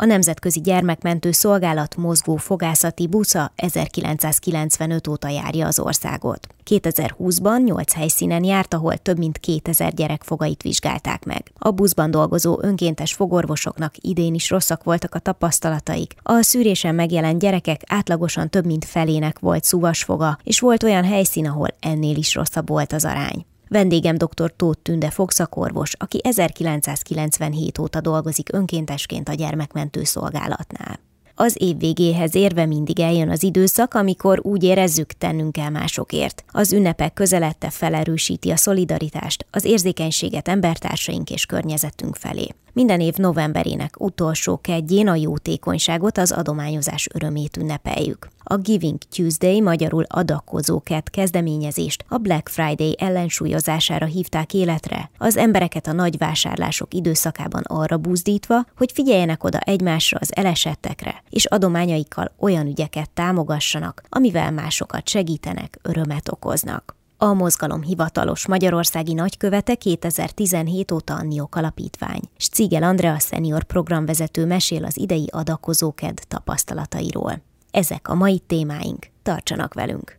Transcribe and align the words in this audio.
A 0.00 0.04
Nemzetközi 0.04 0.60
Gyermekmentő 0.60 1.30
Szolgálat 1.30 1.96
mozgó 1.96 2.36
fogászati 2.36 3.06
busza 3.06 3.52
1995 3.56 5.08
óta 5.08 5.28
járja 5.28 5.66
az 5.66 5.78
országot. 5.78 6.46
2020-ban 6.70 7.64
8 7.64 7.92
helyszínen 7.92 8.44
járt, 8.44 8.74
ahol 8.74 8.96
több 8.96 9.18
mint 9.18 9.38
2000 9.38 9.94
gyerek 9.94 10.22
fogait 10.22 10.62
vizsgálták 10.62 11.24
meg. 11.24 11.52
A 11.58 11.70
buszban 11.70 12.10
dolgozó 12.10 12.58
önkéntes 12.62 13.12
fogorvosoknak 13.12 13.94
idén 13.96 14.34
is 14.34 14.50
rosszak 14.50 14.84
voltak 14.84 15.14
a 15.14 15.18
tapasztalataik. 15.18 16.14
A 16.22 16.42
szűrésen 16.42 16.94
megjelent 16.94 17.38
gyerekek 17.38 17.80
átlagosan 17.86 18.50
több 18.50 18.66
mint 18.66 18.84
felének 18.84 19.38
volt 19.38 19.64
szúvasfoga, 19.64 20.38
és 20.44 20.60
volt 20.60 20.82
olyan 20.82 21.04
helyszín, 21.04 21.46
ahol 21.46 21.68
ennél 21.80 22.16
is 22.16 22.34
rosszabb 22.34 22.68
volt 22.68 22.92
az 22.92 23.04
arány. 23.04 23.46
Vendégem 23.68 24.16
dr. 24.16 24.52
Tóth 24.56 24.82
Tünde 24.82 25.10
fogszakorvos, 25.10 25.92
aki 25.98 26.20
1997 26.22 27.78
óta 27.78 28.00
dolgozik 28.00 28.52
önkéntesként 28.52 29.28
a 29.28 29.34
gyermekmentő 29.34 30.04
szolgálatnál. 30.04 30.98
Az 31.40 31.56
év 31.58 31.78
végéhez 31.78 32.34
érve 32.34 32.66
mindig 32.66 33.00
eljön 33.00 33.30
az 33.30 33.42
időszak, 33.42 33.94
amikor 33.94 34.40
úgy 34.42 34.64
érezzük, 34.64 35.12
tennünk 35.12 35.52
kell 35.52 35.68
másokért. 35.68 36.44
Az 36.48 36.72
ünnepek 36.72 37.12
közelette 37.12 37.70
felerősíti 37.70 38.50
a 38.50 38.56
szolidaritást, 38.56 39.46
az 39.50 39.64
érzékenységet 39.64 40.48
embertársaink 40.48 41.30
és 41.30 41.46
környezetünk 41.46 42.16
felé. 42.16 42.48
Minden 42.78 43.00
év 43.00 43.14
novemberének 43.16 44.00
utolsó 44.00 44.58
kedjén 44.60 45.08
a 45.08 45.14
jótékonyságot, 45.14 46.18
az 46.18 46.32
adományozás 46.32 47.08
örömét 47.14 47.56
ünnepeljük. 47.56 48.28
A 48.42 48.56
Giving 48.56 48.98
Tuesday, 48.98 49.60
magyarul 49.60 50.04
adakozóket 50.08 51.10
kezdeményezést 51.10 52.04
a 52.08 52.16
Black 52.18 52.48
Friday 52.48 52.96
ellensúlyozására 52.98 54.06
hívták 54.06 54.54
életre, 54.54 55.10
az 55.18 55.36
embereket 55.36 55.86
a 55.86 55.92
nagy 55.92 56.18
vásárlások 56.18 56.94
időszakában 56.94 57.62
arra 57.66 57.96
buzdítva, 57.96 58.64
hogy 58.76 58.92
figyeljenek 58.92 59.44
oda 59.44 59.58
egymásra 59.58 60.18
az 60.20 60.36
elesettekre, 60.36 61.22
és 61.30 61.44
adományaikkal 61.44 62.32
olyan 62.38 62.66
ügyeket 62.66 63.10
támogassanak, 63.10 64.02
amivel 64.08 64.50
másokat 64.50 65.08
segítenek, 65.08 65.78
örömet 65.82 66.32
okoznak. 66.32 66.97
A 67.20 67.32
mozgalom 67.32 67.82
hivatalos 67.82 68.46
magyarországi 68.46 69.14
nagykövete 69.14 69.74
2017 69.74 70.90
óta 70.90 71.14
a 71.14 71.22
NIOK 71.22 71.54
alapítvány. 71.56 72.20
Cigel 72.36 72.82
Andrea 72.82 73.18
senior 73.18 73.64
programvezető 73.64 74.46
mesél 74.46 74.84
az 74.84 74.98
idei 74.98 75.28
adakozóked 75.30 76.18
tapasztalatairól. 76.28 77.32
Ezek 77.70 78.08
a 78.08 78.14
mai 78.14 78.38
témáink. 78.46 79.06
Tartsanak 79.22 79.74
velünk! 79.74 80.18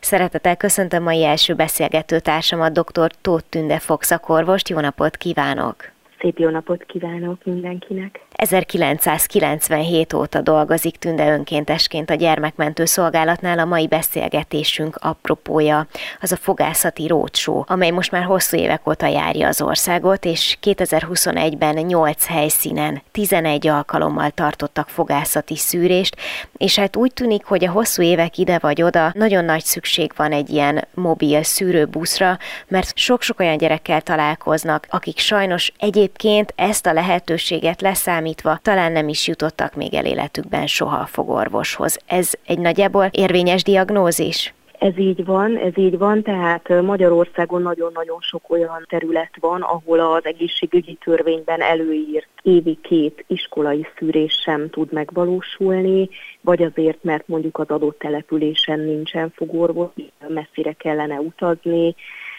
Szeretettel 0.00 0.56
köszöntöm 0.56 1.02
mai 1.02 1.24
első 1.24 1.54
beszélgető 1.54 2.20
társamat, 2.20 2.72
dr. 2.72 3.10
Tóth 3.20 3.44
Tünde 3.48 3.78
fogszakorvost. 3.78 4.68
Jó 4.68 4.80
napot 4.80 5.16
kívánok! 5.16 5.76
Szép 6.20 6.38
jó 6.38 6.48
napot 6.48 6.84
kívánok 6.84 7.44
mindenkinek! 7.44 8.25
1997 8.36 10.12
óta 10.12 10.40
dolgozik 10.40 10.96
Tünde 10.96 11.32
önkéntesként 11.32 12.10
a 12.10 12.14
gyermekmentő 12.14 12.84
szolgálatnál 12.84 13.58
a 13.58 13.64
mai 13.64 13.86
beszélgetésünk 13.86 14.96
apropója, 15.00 15.86
az 16.20 16.32
a 16.32 16.36
fogászati 16.36 17.06
rócsó, 17.06 17.64
amely 17.68 17.90
most 17.90 18.10
már 18.10 18.24
hosszú 18.24 18.56
évek 18.56 18.88
óta 18.88 19.06
járja 19.06 19.48
az 19.48 19.62
országot, 19.62 20.24
és 20.24 20.58
2021-ben 20.62 21.74
8 21.74 22.26
helyszínen 22.26 23.02
11 23.10 23.66
alkalommal 23.66 24.30
tartottak 24.30 24.88
fogászati 24.88 25.56
szűrést, 25.56 26.16
és 26.56 26.78
hát 26.78 26.96
úgy 26.96 27.12
tűnik, 27.12 27.44
hogy 27.44 27.64
a 27.64 27.70
hosszú 27.70 28.02
évek 28.02 28.38
ide 28.38 28.58
vagy 28.58 28.82
oda 28.82 29.10
nagyon 29.14 29.44
nagy 29.44 29.64
szükség 29.64 30.12
van 30.16 30.32
egy 30.32 30.50
ilyen 30.50 30.88
mobil 30.94 31.42
szűrőbuszra, 31.42 32.38
mert 32.68 32.96
sok-sok 32.98 33.40
olyan 33.40 33.56
gyerekkel 33.56 34.00
találkoznak, 34.00 34.86
akik 34.90 35.18
sajnos 35.18 35.72
egyébként 35.78 36.52
ezt 36.56 36.86
a 36.86 36.92
lehetőséget 36.92 37.80
leszámítják, 37.80 38.24
számítva 38.26 38.58
talán 38.62 38.92
nem 38.92 39.08
is 39.08 39.28
jutottak 39.28 39.74
még 39.74 39.94
el 39.94 40.04
életükben 40.04 40.66
soha 40.66 40.96
a 40.96 41.06
fogorvoshoz. 41.06 41.98
Ez 42.06 42.32
egy 42.46 42.58
nagyjából 42.58 43.08
érvényes 43.10 43.62
diagnózis? 43.62 44.54
Ez 44.78 44.98
így 44.98 45.24
van, 45.24 45.56
ez 45.56 45.72
így 45.76 45.98
van, 45.98 46.22
tehát 46.22 46.68
Magyarországon 46.82 47.62
nagyon-nagyon 47.62 48.18
sok 48.20 48.50
olyan 48.50 48.86
terület 48.88 49.30
van, 49.40 49.62
ahol 49.62 50.00
az 50.00 50.24
egészségügyi 50.24 50.98
törvényben 51.04 51.60
előírt 51.60 52.28
évi 52.42 52.78
két 52.82 53.24
iskolai 53.26 53.86
szűrés 53.98 54.32
sem 54.44 54.70
tud 54.70 54.92
megvalósulni, 54.92 56.08
vagy 56.40 56.62
azért, 56.62 57.04
mert 57.04 57.28
mondjuk 57.28 57.58
az 57.58 57.68
adott 57.68 57.98
településen 57.98 58.80
nincsen 58.80 59.32
fogorvos, 59.36 59.90
messzire 60.28 60.72
kellene 60.72 61.20
utazni, 61.20 61.94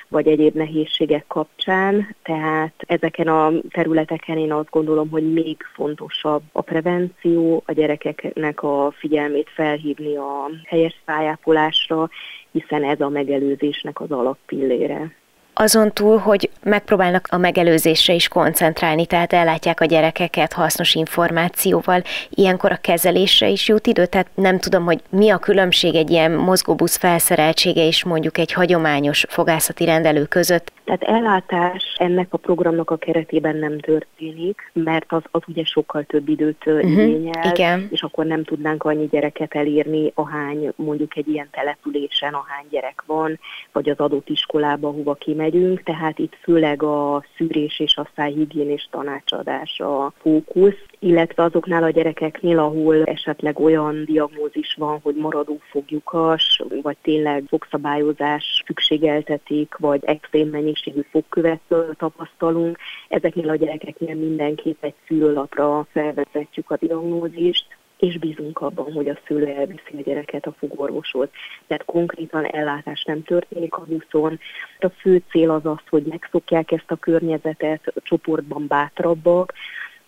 vagy 0.08 0.28
egyéb 0.28 0.56
nehézségek 0.56 1.28
kapcsán, 1.28 2.16
tehát 2.24 2.74
ezeken 2.78 3.28
a 3.28 3.52
területeken 3.70 4.38
én 4.38 4.54
azt 4.54 4.70
gondolom, 4.70 5.10
hogy 5.10 5.34
még 5.34 5.58
fontosabb 5.74 6.42
a 6.52 6.62
prevenció, 6.62 7.64
a 7.66 7.72
gyerekeknek 7.72 8.64
a 8.64 8.94
figyelmét 8.98 9.50
felhívni 9.50 10.16
a 10.16 10.50
helyes 10.66 11.02
szájápolásra, 11.06 12.10
hiszen 12.52 12.84
ez 12.84 13.02
a 13.02 13.10
megelőzésnek 13.10 14.02
az 14.02 14.12
alappillére 14.12 15.16
azon 15.60 15.92
túl, 15.92 16.18
hogy 16.18 16.50
megpróbálnak 16.64 17.28
a 17.32 17.38
megelőzésre 17.38 18.14
is 18.14 18.28
koncentrálni, 18.28 19.06
tehát 19.06 19.34
ellátják 19.34 19.82
a 19.82 19.86
gyerekeket 19.86 20.54
hasznos 20.54 20.96
információval, 20.96 22.02
ilyenkor 22.30 22.72
a 22.72 22.78
kezelésre 22.82 23.48
is 23.48 23.68
jut 23.68 23.88
idő, 23.88 24.06
tehát 24.06 24.28
nem 24.34 24.60
tudom, 24.60 24.84
hogy 24.84 25.02
mi 25.10 25.30
a 25.30 25.38
különbség 25.38 25.96
egy 25.96 26.10
ilyen 26.10 26.32
mozgóbusz 26.32 26.98
felszereltsége 26.98 27.86
és 27.86 28.04
mondjuk 28.04 28.38
egy 28.38 28.54
hagyományos 28.54 29.26
fogászati 29.30 29.86
rendelő 29.86 30.26
között. 30.26 30.72
Tehát 30.84 31.04
ellátás 31.04 31.96
ennek 31.98 32.28
a 32.30 32.38
programnak 32.38 32.90
a 32.92 32.98
keretében 32.98 33.56
nem 33.56 33.80
történik, 33.80 34.72
mert 34.74 35.06
az, 35.08 35.22
az 35.32 35.42
ugye 35.48 35.64
sokkal 35.64 36.04
több 36.04 36.30
időt 36.30 36.66
uh-huh, 36.66 36.92
igényel, 36.92 37.52
igen. 37.52 37.88
és 37.92 38.02
akkor 38.02 38.26
nem 38.26 38.44
tudnánk 38.44 38.84
annyi 38.84 39.08
gyereket 39.12 39.56
elírni, 39.56 40.12
ahány 40.16 40.72
mondjuk 40.76 41.18
egy 41.18 41.28
ilyen 41.28 41.48
településen, 41.52 42.34
ahány 42.34 42.66
gyerek 42.70 43.04
van, 43.06 43.40
vagy 43.72 43.90
az 43.90 43.98
adott 43.98 44.30
iskolába, 44.30 44.90
hova 44.90 45.16
kimegyünk, 45.50 45.84
tehát 45.84 46.20
itt 46.20 46.36
főleg 46.42 46.84
a 46.84 47.24
szűrés 47.38 47.80
és 47.80 47.96
a 47.98 48.10
szájhigiénés 48.16 48.88
tanácsadás 48.92 49.80
a 49.80 50.14
fókusz, 50.18 50.86
illetve 51.00 51.44
azoknál 51.44 51.84
a 51.84 51.90
gyerekeknél, 51.90 52.60
ahol 52.60 53.04
esetleg 53.04 53.60
olyan 53.60 54.06
diagnózis 54.06 54.76
van, 54.78 55.00
hogy 55.04 55.16
maradó 55.16 55.60
foglyukas, 55.70 56.62
vagy 56.82 56.98
tényleg 57.02 57.44
fogszabályozás 57.48 58.64
szükségeltetik, 58.66 59.76
vagy 59.78 60.04
extrém 60.06 60.50
mennyiségű 60.50 61.02
fogkövet 61.12 61.62
tapasztalunk, 61.98 62.78
ezeknél 63.08 63.50
a 63.50 63.56
gyerekeknél 63.56 64.16
mindenképp 64.16 64.84
egy 64.84 64.96
szülőlapra 65.08 65.86
felvezetjük 65.92 66.72
a 66.72 66.78
diagnózist, 66.78 67.77
és 67.98 68.18
bízunk 68.18 68.60
abban, 68.60 68.92
hogy 68.94 69.10
a 69.10 69.20
szülő 69.28 69.46
elviszi 69.46 69.98
a 69.98 70.02
gyereket 70.02 70.46
a 70.46 70.56
fogorvoshoz. 70.58 71.28
Tehát 71.68 71.86
konkrétan 71.86 72.46
ellátás 72.46 73.04
nem 73.04 73.24
történik 73.24 73.74
a 73.74 73.86
buszon. 73.88 74.40
A 74.80 74.90
fő 74.90 75.22
cél 75.30 75.50
az 75.50 75.66
az, 75.66 75.82
hogy 75.90 76.04
megszokják 76.04 76.72
ezt 76.72 76.92
a 76.92 76.96
környezetet, 76.96 77.94
csoportban 78.04 78.68
bátrabbak, 78.68 79.54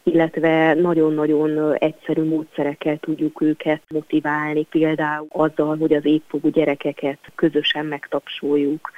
illetve 0.04 0.74
nagyon-nagyon 0.74 1.74
egyszerű 1.74 2.24
módszerekkel 2.24 2.98
tudjuk 2.98 3.42
őket 3.42 3.82
motiválni, 3.88 4.64
például 4.64 5.28
azzal, 5.30 5.78
hogy 5.78 5.94
az 5.94 6.06
épfogú 6.06 6.50
gyerekeket 6.50 7.20
közösen 7.36 7.86
megtapsoljuk, 7.86 8.92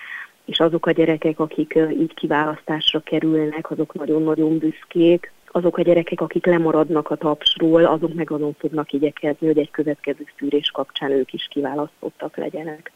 és 0.45 0.59
azok 0.59 0.85
a 0.85 0.91
gyerekek, 0.91 1.39
akik 1.39 1.79
így 1.99 2.13
kiválasztásra 2.13 2.99
kerülnek, 2.99 3.71
azok 3.71 3.93
nagyon-nagyon 3.93 4.57
büszkék, 4.57 5.31
azok 5.51 5.77
a 5.77 5.81
gyerekek, 5.81 6.21
akik 6.21 6.45
lemaradnak 6.45 7.09
a 7.09 7.15
tapsról, 7.15 7.86
azok 7.86 8.13
meg 8.13 8.31
azon 8.31 8.56
fognak 8.59 8.92
igyekezni, 8.92 9.48
hogy 9.48 9.57
egy 9.57 9.71
következő 9.71 10.25
szűrés 10.38 10.71
kapcsán 10.71 11.12
ők 11.12 11.33
is 11.33 11.48
kiválasztottak 11.50 12.38
legyenek. 12.38 12.92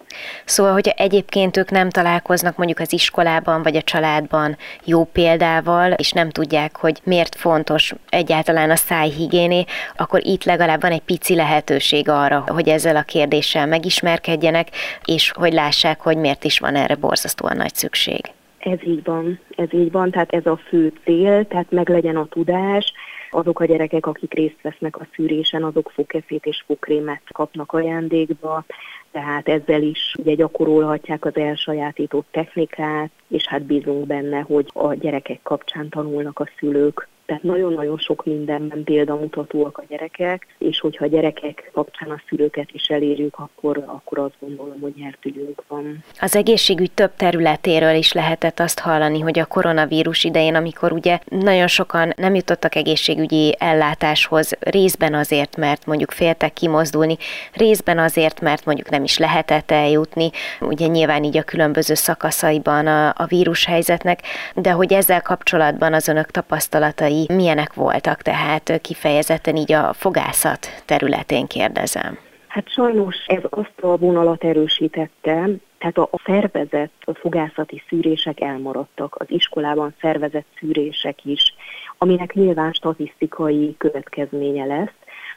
Szóval, 0.46 0.74
hogyha 0.74 0.92
egyébként 0.92 1.57
ők 1.57 1.69
nem 1.69 1.90
találkoznak 1.90 2.57
mondjuk 2.57 2.80
az 2.80 2.94
iskolában 2.94 3.63
vagy 3.63 3.75
a 3.75 3.81
családban 3.81 4.57
jó 4.86 5.04
példával, 5.04 5.92
és 5.92 6.12
nem 6.12 6.30
tudják, 6.30 6.78
hogy 6.78 7.00
miért 7.04 7.36
fontos 7.36 7.94
egyáltalán 8.10 8.69
a 8.69 8.75
szájhigiéné, 8.75 9.63
akkor 9.96 10.25
itt 10.25 10.44
legalább 10.44 10.81
van 10.81 10.92
egy 10.92 11.02
pici 11.02 11.36
lehetőség 11.36 12.10
arra, 12.10 12.44
hogy 12.48 12.68
ezzel 12.68 12.96
a 12.96 13.02
kérdéssel 13.02 13.68
megismerkedjenek, 13.68 14.68
és 15.06 15.31
hogy 15.31 15.54
lássák, 15.54 16.02
hogy 16.02 16.18
miért 16.18 16.44
is 16.44 16.60
van 16.60 16.75
erre 16.75 16.96
borzasztóan 16.96 17.57
nagy 17.57 17.74
szükség. 17.74 18.34
Ez 18.65 18.83
így 18.83 19.03
van, 19.03 19.39
ez 19.50 19.73
így 19.73 19.91
van, 19.91 20.12
tehát 20.12 20.33
ez 20.33 20.45
a 20.45 20.57
fő 20.57 20.94
cél, 21.03 21.47
tehát 21.47 21.71
meg 21.71 21.89
legyen 21.89 22.15
a 22.15 22.25
tudás, 22.25 22.94
azok 23.29 23.59
a 23.59 23.65
gyerekek, 23.65 24.06
akik 24.06 24.33
részt 24.33 24.62
vesznek 24.62 25.00
a 25.00 25.07
szűrésen, 25.15 25.63
azok 25.63 25.91
fogkefét 25.94 26.45
és 26.45 26.63
fogkrémet 26.65 27.21
kapnak 27.31 27.71
ajándékba, 27.71 28.65
tehát 29.12 29.47
ezzel 29.47 29.81
is 29.81 30.15
ugye 30.17 30.33
gyakorolhatják 30.33 31.25
az 31.25 31.35
elsajátított 31.35 32.27
technikát, 32.31 33.09
és 33.27 33.47
hát 33.47 33.63
bízunk 33.63 34.06
benne, 34.06 34.39
hogy 34.39 34.69
a 34.73 34.94
gyerekek 34.94 35.39
kapcsán 35.44 35.89
tanulnak 35.89 36.39
a 36.39 36.50
szülők 36.59 37.07
tehát 37.25 37.44
nagyon-nagyon 37.44 37.98
sok 37.98 38.25
mindenben 38.25 38.83
példamutatóak 38.83 39.77
a 39.77 39.83
gyerekek, 39.88 40.48
és 40.57 40.80
hogyha 40.80 41.06
a 41.06 41.07
gyerekek 41.07 41.69
kapcsán 41.74 42.10
a 42.10 42.22
szülőket 42.27 42.69
is 42.72 42.88
elérjük, 42.88 43.36
akkor, 43.38 43.83
akkor 43.86 44.19
azt 44.19 44.36
gondolom, 44.39 44.80
hogy 44.81 44.94
nyertülünk 44.98 45.63
van. 45.68 46.04
Az 46.19 46.36
egészségügy 46.36 46.92
több 46.92 47.12
területéről 47.16 47.95
is 47.95 48.13
lehetett 48.13 48.60
azt 48.60 48.80
hallani, 48.80 49.19
hogy 49.19 49.39
a 49.39 49.45
koronavírus 49.45 50.24
idején, 50.24 50.56
amikor 50.56 50.92
ugye 50.92 51.19
nagyon 51.30 51.68
sokan 51.68 52.13
nem 52.16 52.36
jutottak 52.36 52.75
egészségügyi 52.75 53.56
ellátáshoz, 53.60 54.51
részben 54.60 55.13
azért, 55.13 55.57
mert 55.57 55.86
mondjuk 55.86 56.12
féltek 56.12 56.54
kimozdulni, 56.54 57.18
részben 57.54 58.00
azért, 58.00 58.42
mert 58.42 58.66
mondjuk 58.66 58.89
nem 58.89 59.04
is 59.04 59.18
lehetett 59.18 59.71
eljutni, 59.71 60.30
ugye 60.62 60.88
nyilván 60.88 61.24
így 61.24 61.38
a 61.38 61.44
különböző 61.44 61.94
szakaszaiban 61.94 62.88
a, 62.88 63.07
a 63.07 63.25
vírushelyzetnek, 63.28 64.19
de 64.56 64.71
hogy 64.71 64.94
ezzel 64.94 65.21
kapcsolatban 65.21 65.94
az 65.94 66.07
önök 66.07 66.31
tapasztalatai 66.31 67.14
tapasztalatai 67.15 67.35
milyenek 67.35 67.73
voltak, 67.73 68.21
tehát 68.21 68.81
kifejezetten 68.81 69.56
így 69.56 69.71
a 69.71 69.94
fogászat 69.94 70.67
területén 70.85 71.47
kérdezem. 71.47 72.17
Hát 72.47 72.69
sajnos 72.69 73.15
ez 73.27 73.44
azt 73.50 73.79
a 73.81 73.97
vonalat 73.97 74.44
erősítette, 74.44 75.50
tehát 75.77 75.97
a 75.97 76.09
szervezett 76.25 77.03
fogászati 77.13 77.81
szűrések 77.89 78.41
elmaradtak, 78.41 79.15
az 79.19 79.25
iskolában 79.29 79.95
szervezett 80.01 80.45
szűrések 80.59 81.25
is, 81.25 81.56
aminek 81.97 82.33
nyilván 82.33 82.71
statisztikai 82.71 83.75
következménye 83.77 84.65
lesz, 84.65 84.94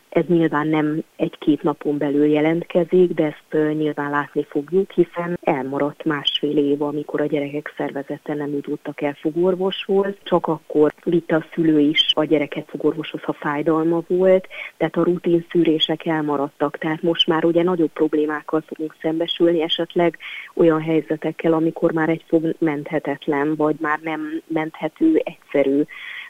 ez 0.09 0.25
nyilván 0.27 0.67
nem 0.67 1.03
egy-két 1.17 1.63
napon 1.63 1.99
belül 1.99 2.27
jelentkezik, 2.27 3.13
de 3.15 3.25
ezt 3.25 3.75
nyilván 3.77 4.11
látni 4.11 4.47
fogjuk, 4.49 4.91
hiszen 4.91 5.39
elmaradt 5.43 6.05
másfél 6.05 6.57
év, 6.57 6.83
amikor 6.83 7.21
a 7.21 7.27
gyerekek 7.27 7.75
szervezete 7.77 8.35
nem 8.35 8.53
jutottak 8.53 9.03
el 9.03 9.17
fogorvoshoz, 9.21 10.15
csak 10.23 10.47
akkor 10.47 10.93
vitte 11.05 11.37
a 11.37 11.45
szülő 11.55 11.79
is 11.79 12.13
a 12.15 12.25
gyereket 12.25 12.69
fogorvoshoz, 12.69 13.23
ha 13.23 13.33
fájdalma 13.33 14.03
volt, 14.07 14.49
tehát 14.77 14.97
a 14.97 15.03
rutin 15.03 15.47
szűrések 15.51 16.07
elmaradtak, 16.07 16.79
tehát 16.79 17.03
most 17.03 17.27
már 17.27 17.45
ugye 17.45 17.63
nagyobb 17.63 17.93
problémákkal 17.93 18.63
fogunk 18.67 18.97
szembesülni, 19.01 19.63
esetleg 19.63 20.19
olyan 20.55 20.81
helyzetekkel, 20.81 21.53
amikor 21.53 21.93
már 21.93 22.09
egy 22.09 22.25
fog 22.27 22.55
menthetetlen, 22.59 23.57
vagy 23.57 23.77
már 23.81 23.99
nem 24.03 24.43
menthető 24.47 25.23
egyszerű 25.25 25.83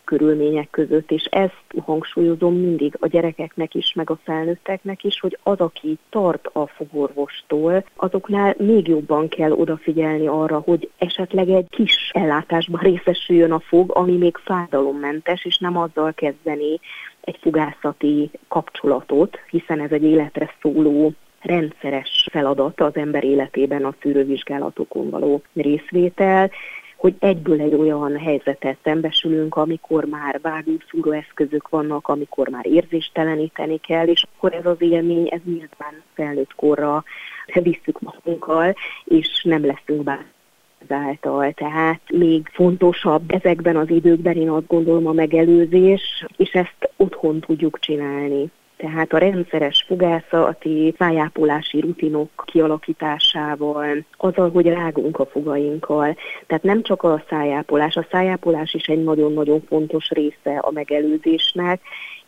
körülmények 0.08 0.70
között, 0.70 1.10
és 1.10 1.24
ezt 1.24 1.64
hangsúlyozom 1.84 2.54
mindig 2.54 2.96
a 3.00 3.06
gyerekeknek 3.06 3.74
is, 3.74 3.92
meg 3.94 4.10
a 4.10 4.18
felnőtteknek 4.24 5.04
is, 5.04 5.20
hogy 5.20 5.38
az, 5.42 5.60
aki 5.60 5.98
tart 6.10 6.46
a 6.46 6.66
fogorvostól, 6.66 7.84
azoknál 7.96 8.54
még 8.58 8.88
jobban 8.88 9.28
kell 9.28 9.52
odafigyelni 9.52 10.26
arra, 10.26 10.58
hogy 10.58 10.90
esetleg 10.98 11.48
egy 11.48 11.66
kis 11.70 12.10
ellátásban 12.14 12.80
részesüljön 12.80 13.52
a 13.52 13.58
fog, 13.58 13.90
ami 13.96 14.16
még 14.16 14.36
fájdalommentes, 14.36 15.44
és 15.44 15.58
nem 15.58 15.76
azzal 15.76 16.12
kezdeni 16.12 16.80
egy 17.20 17.38
fogászati 17.40 18.30
kapcsolatot, 18.48 19.38
hiszen 19.50 19.80
ez 19.80 19.90
egy 19.90 20.04
életre 20.04 20.54
szóló 20.62 21.12
rendszeres 21.40 22.28
feladat 22.30 22.80
az 22.80 22.96
ember 22.96 23.24
életében 23.24 23.84
a 23.84 23.94
szűrővizsgálatokon 24.00 25.10
való 25.10 25.42
részvétel, 25.54 26.50
hogy 26.98 27.14
egyből 27.18 27.60
egy 27.60 27.74
olyan 27.74 28.18
helyzetet 28.18 28.76
szembesülünk, 28.82 29.56
amikor 29.56 30.04
már 30.04 30.40
vágószúró 30.42 31.10
eszközök 31.10 31.68
vannak, 31.68 32.08
amikor 32.08 32.48
már 32.48 32.66
érzésteleníteni 32.66 33.78
kell, 33.78 34.06
és 34.06 34.24
akkor 34.34 34.52
ez 34.54 34.66
az 34.66 34.76
élmény, 34.78 35.28
ez 35.30 35.40
nyilván 35.44 36.02
felnőtt 36.14 36.54
korra 36.54 37.04
visszük 37.62 38.00
magunkkal, 38.00 38.74
és 39.04 39.42
nem 39.42 39.66
leszünk 39.66 40.02
bár 40.02 40.26
által. 40.88 41.52
Tehát 41.52 42.00
még 42.10 42.48
fontosabb 42.52 43.30
ezekben 43.30 43.76
az 43.76 43.90
időkben 43.90 44.36
én 44.36 44.50
azt 44.50 44.66
gondolom 44.66 45.06
a 45.06 45.12
megelőzés, 45.12 46.26
és 46.36 46.50
ezt 46.50 46.90
otthon 46.96 47.40
tudjuk 47.40 47.78
csinálni. 47.78 48.50
Tehát 48.78 49.12
a 49.12 49.18
rendszeres 49.18 49.84
fogászati 49.86 50.94
szájápolási 50.98 51.80
rutinok 51.80 52.44
kialakításával, 52.44 54.04
azzal, 54.16 54.50
hogy 54.50 54.66
rágunk 54.66 55.18
a 55.18 55.26
fogainkkal. 55.26 56.16
Tehát 56.46 56.62
nem 56.62 56.82
csak 56.82 57.02
a 57.02 57.24
szájápolás, 57.28 57.96
a 57.96 58.06
szájápolás 58.10 58.74
is 58.74 58.86
egy 58.86 59.04
nagyon-nagyon 59.04 59.62
fontos 59.68 60.10
része 60.10 60.58
a 60.58 60.70
megelőzésnek, 60.70 61.80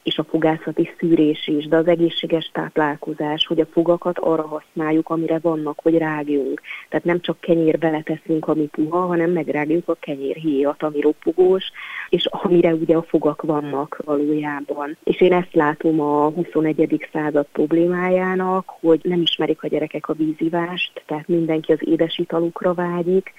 és 0.03 0.19
a 0.19 0.25
fogászati 0.25 0.91
szűrés 0.99 1.47
is, 1.47 1.69
de 1.69 1.77
az 1.77 1.87
egészséges 1.87 2.51
táplálkozás, 2.53 3.47
hogy 3.47 3.61
a 3.61 3.67
fogakat 3.67 4.19
arra 4.19 4.47
használjuk, 4.47 5.09
amire 5.09 5.39
vannak, 5.39 5.81
hogy 5.83 5.99
rágjunk. 5.99 6.61
Tehát 6.89 7.05
nem 7.05 7.21
csak 7.21 7.41
kenyér 7.41 7.79
beleteszünk, 7.79 8.49
ami 8.49 8.67
puha, 8.67 9.07
hanem 9.07 9.31
megrágjuk 9.31 9.89
a 9.89 9.97
kenyérhéjat, 10.01 10.83
ami 10.83 11.01
ropogós, 11.01 11.65
és 12.09 12.27
amire 12.27 12.75
ugye 12.75 12.97
a 12.97 13.03
fogak 13.03 13.43
vannak 13.43 14.01
valójában. 14.05 14.97
És 15.05 15.21
én 15.21 15.33
ezt 15.33 15.55
látom 15.55 16.01
a 16.01 16.29
21. 16.29 17.09
század 17.13 17.47
problémájának, 17.53 18.69
hogy 18.81 19.01
nem 19.03 19.21
ismerik 19.21 19.63
a 19.63 19.69
gyerekek 19.69 20.09
a 20.09 20.13
vízivást, 20.13 21.03
tehát 21.07 21.29
mindenki 21.29 21.73
az 21.73 21.79
édesitalukra 21.81 22.75
vágyik, 22.75 23.33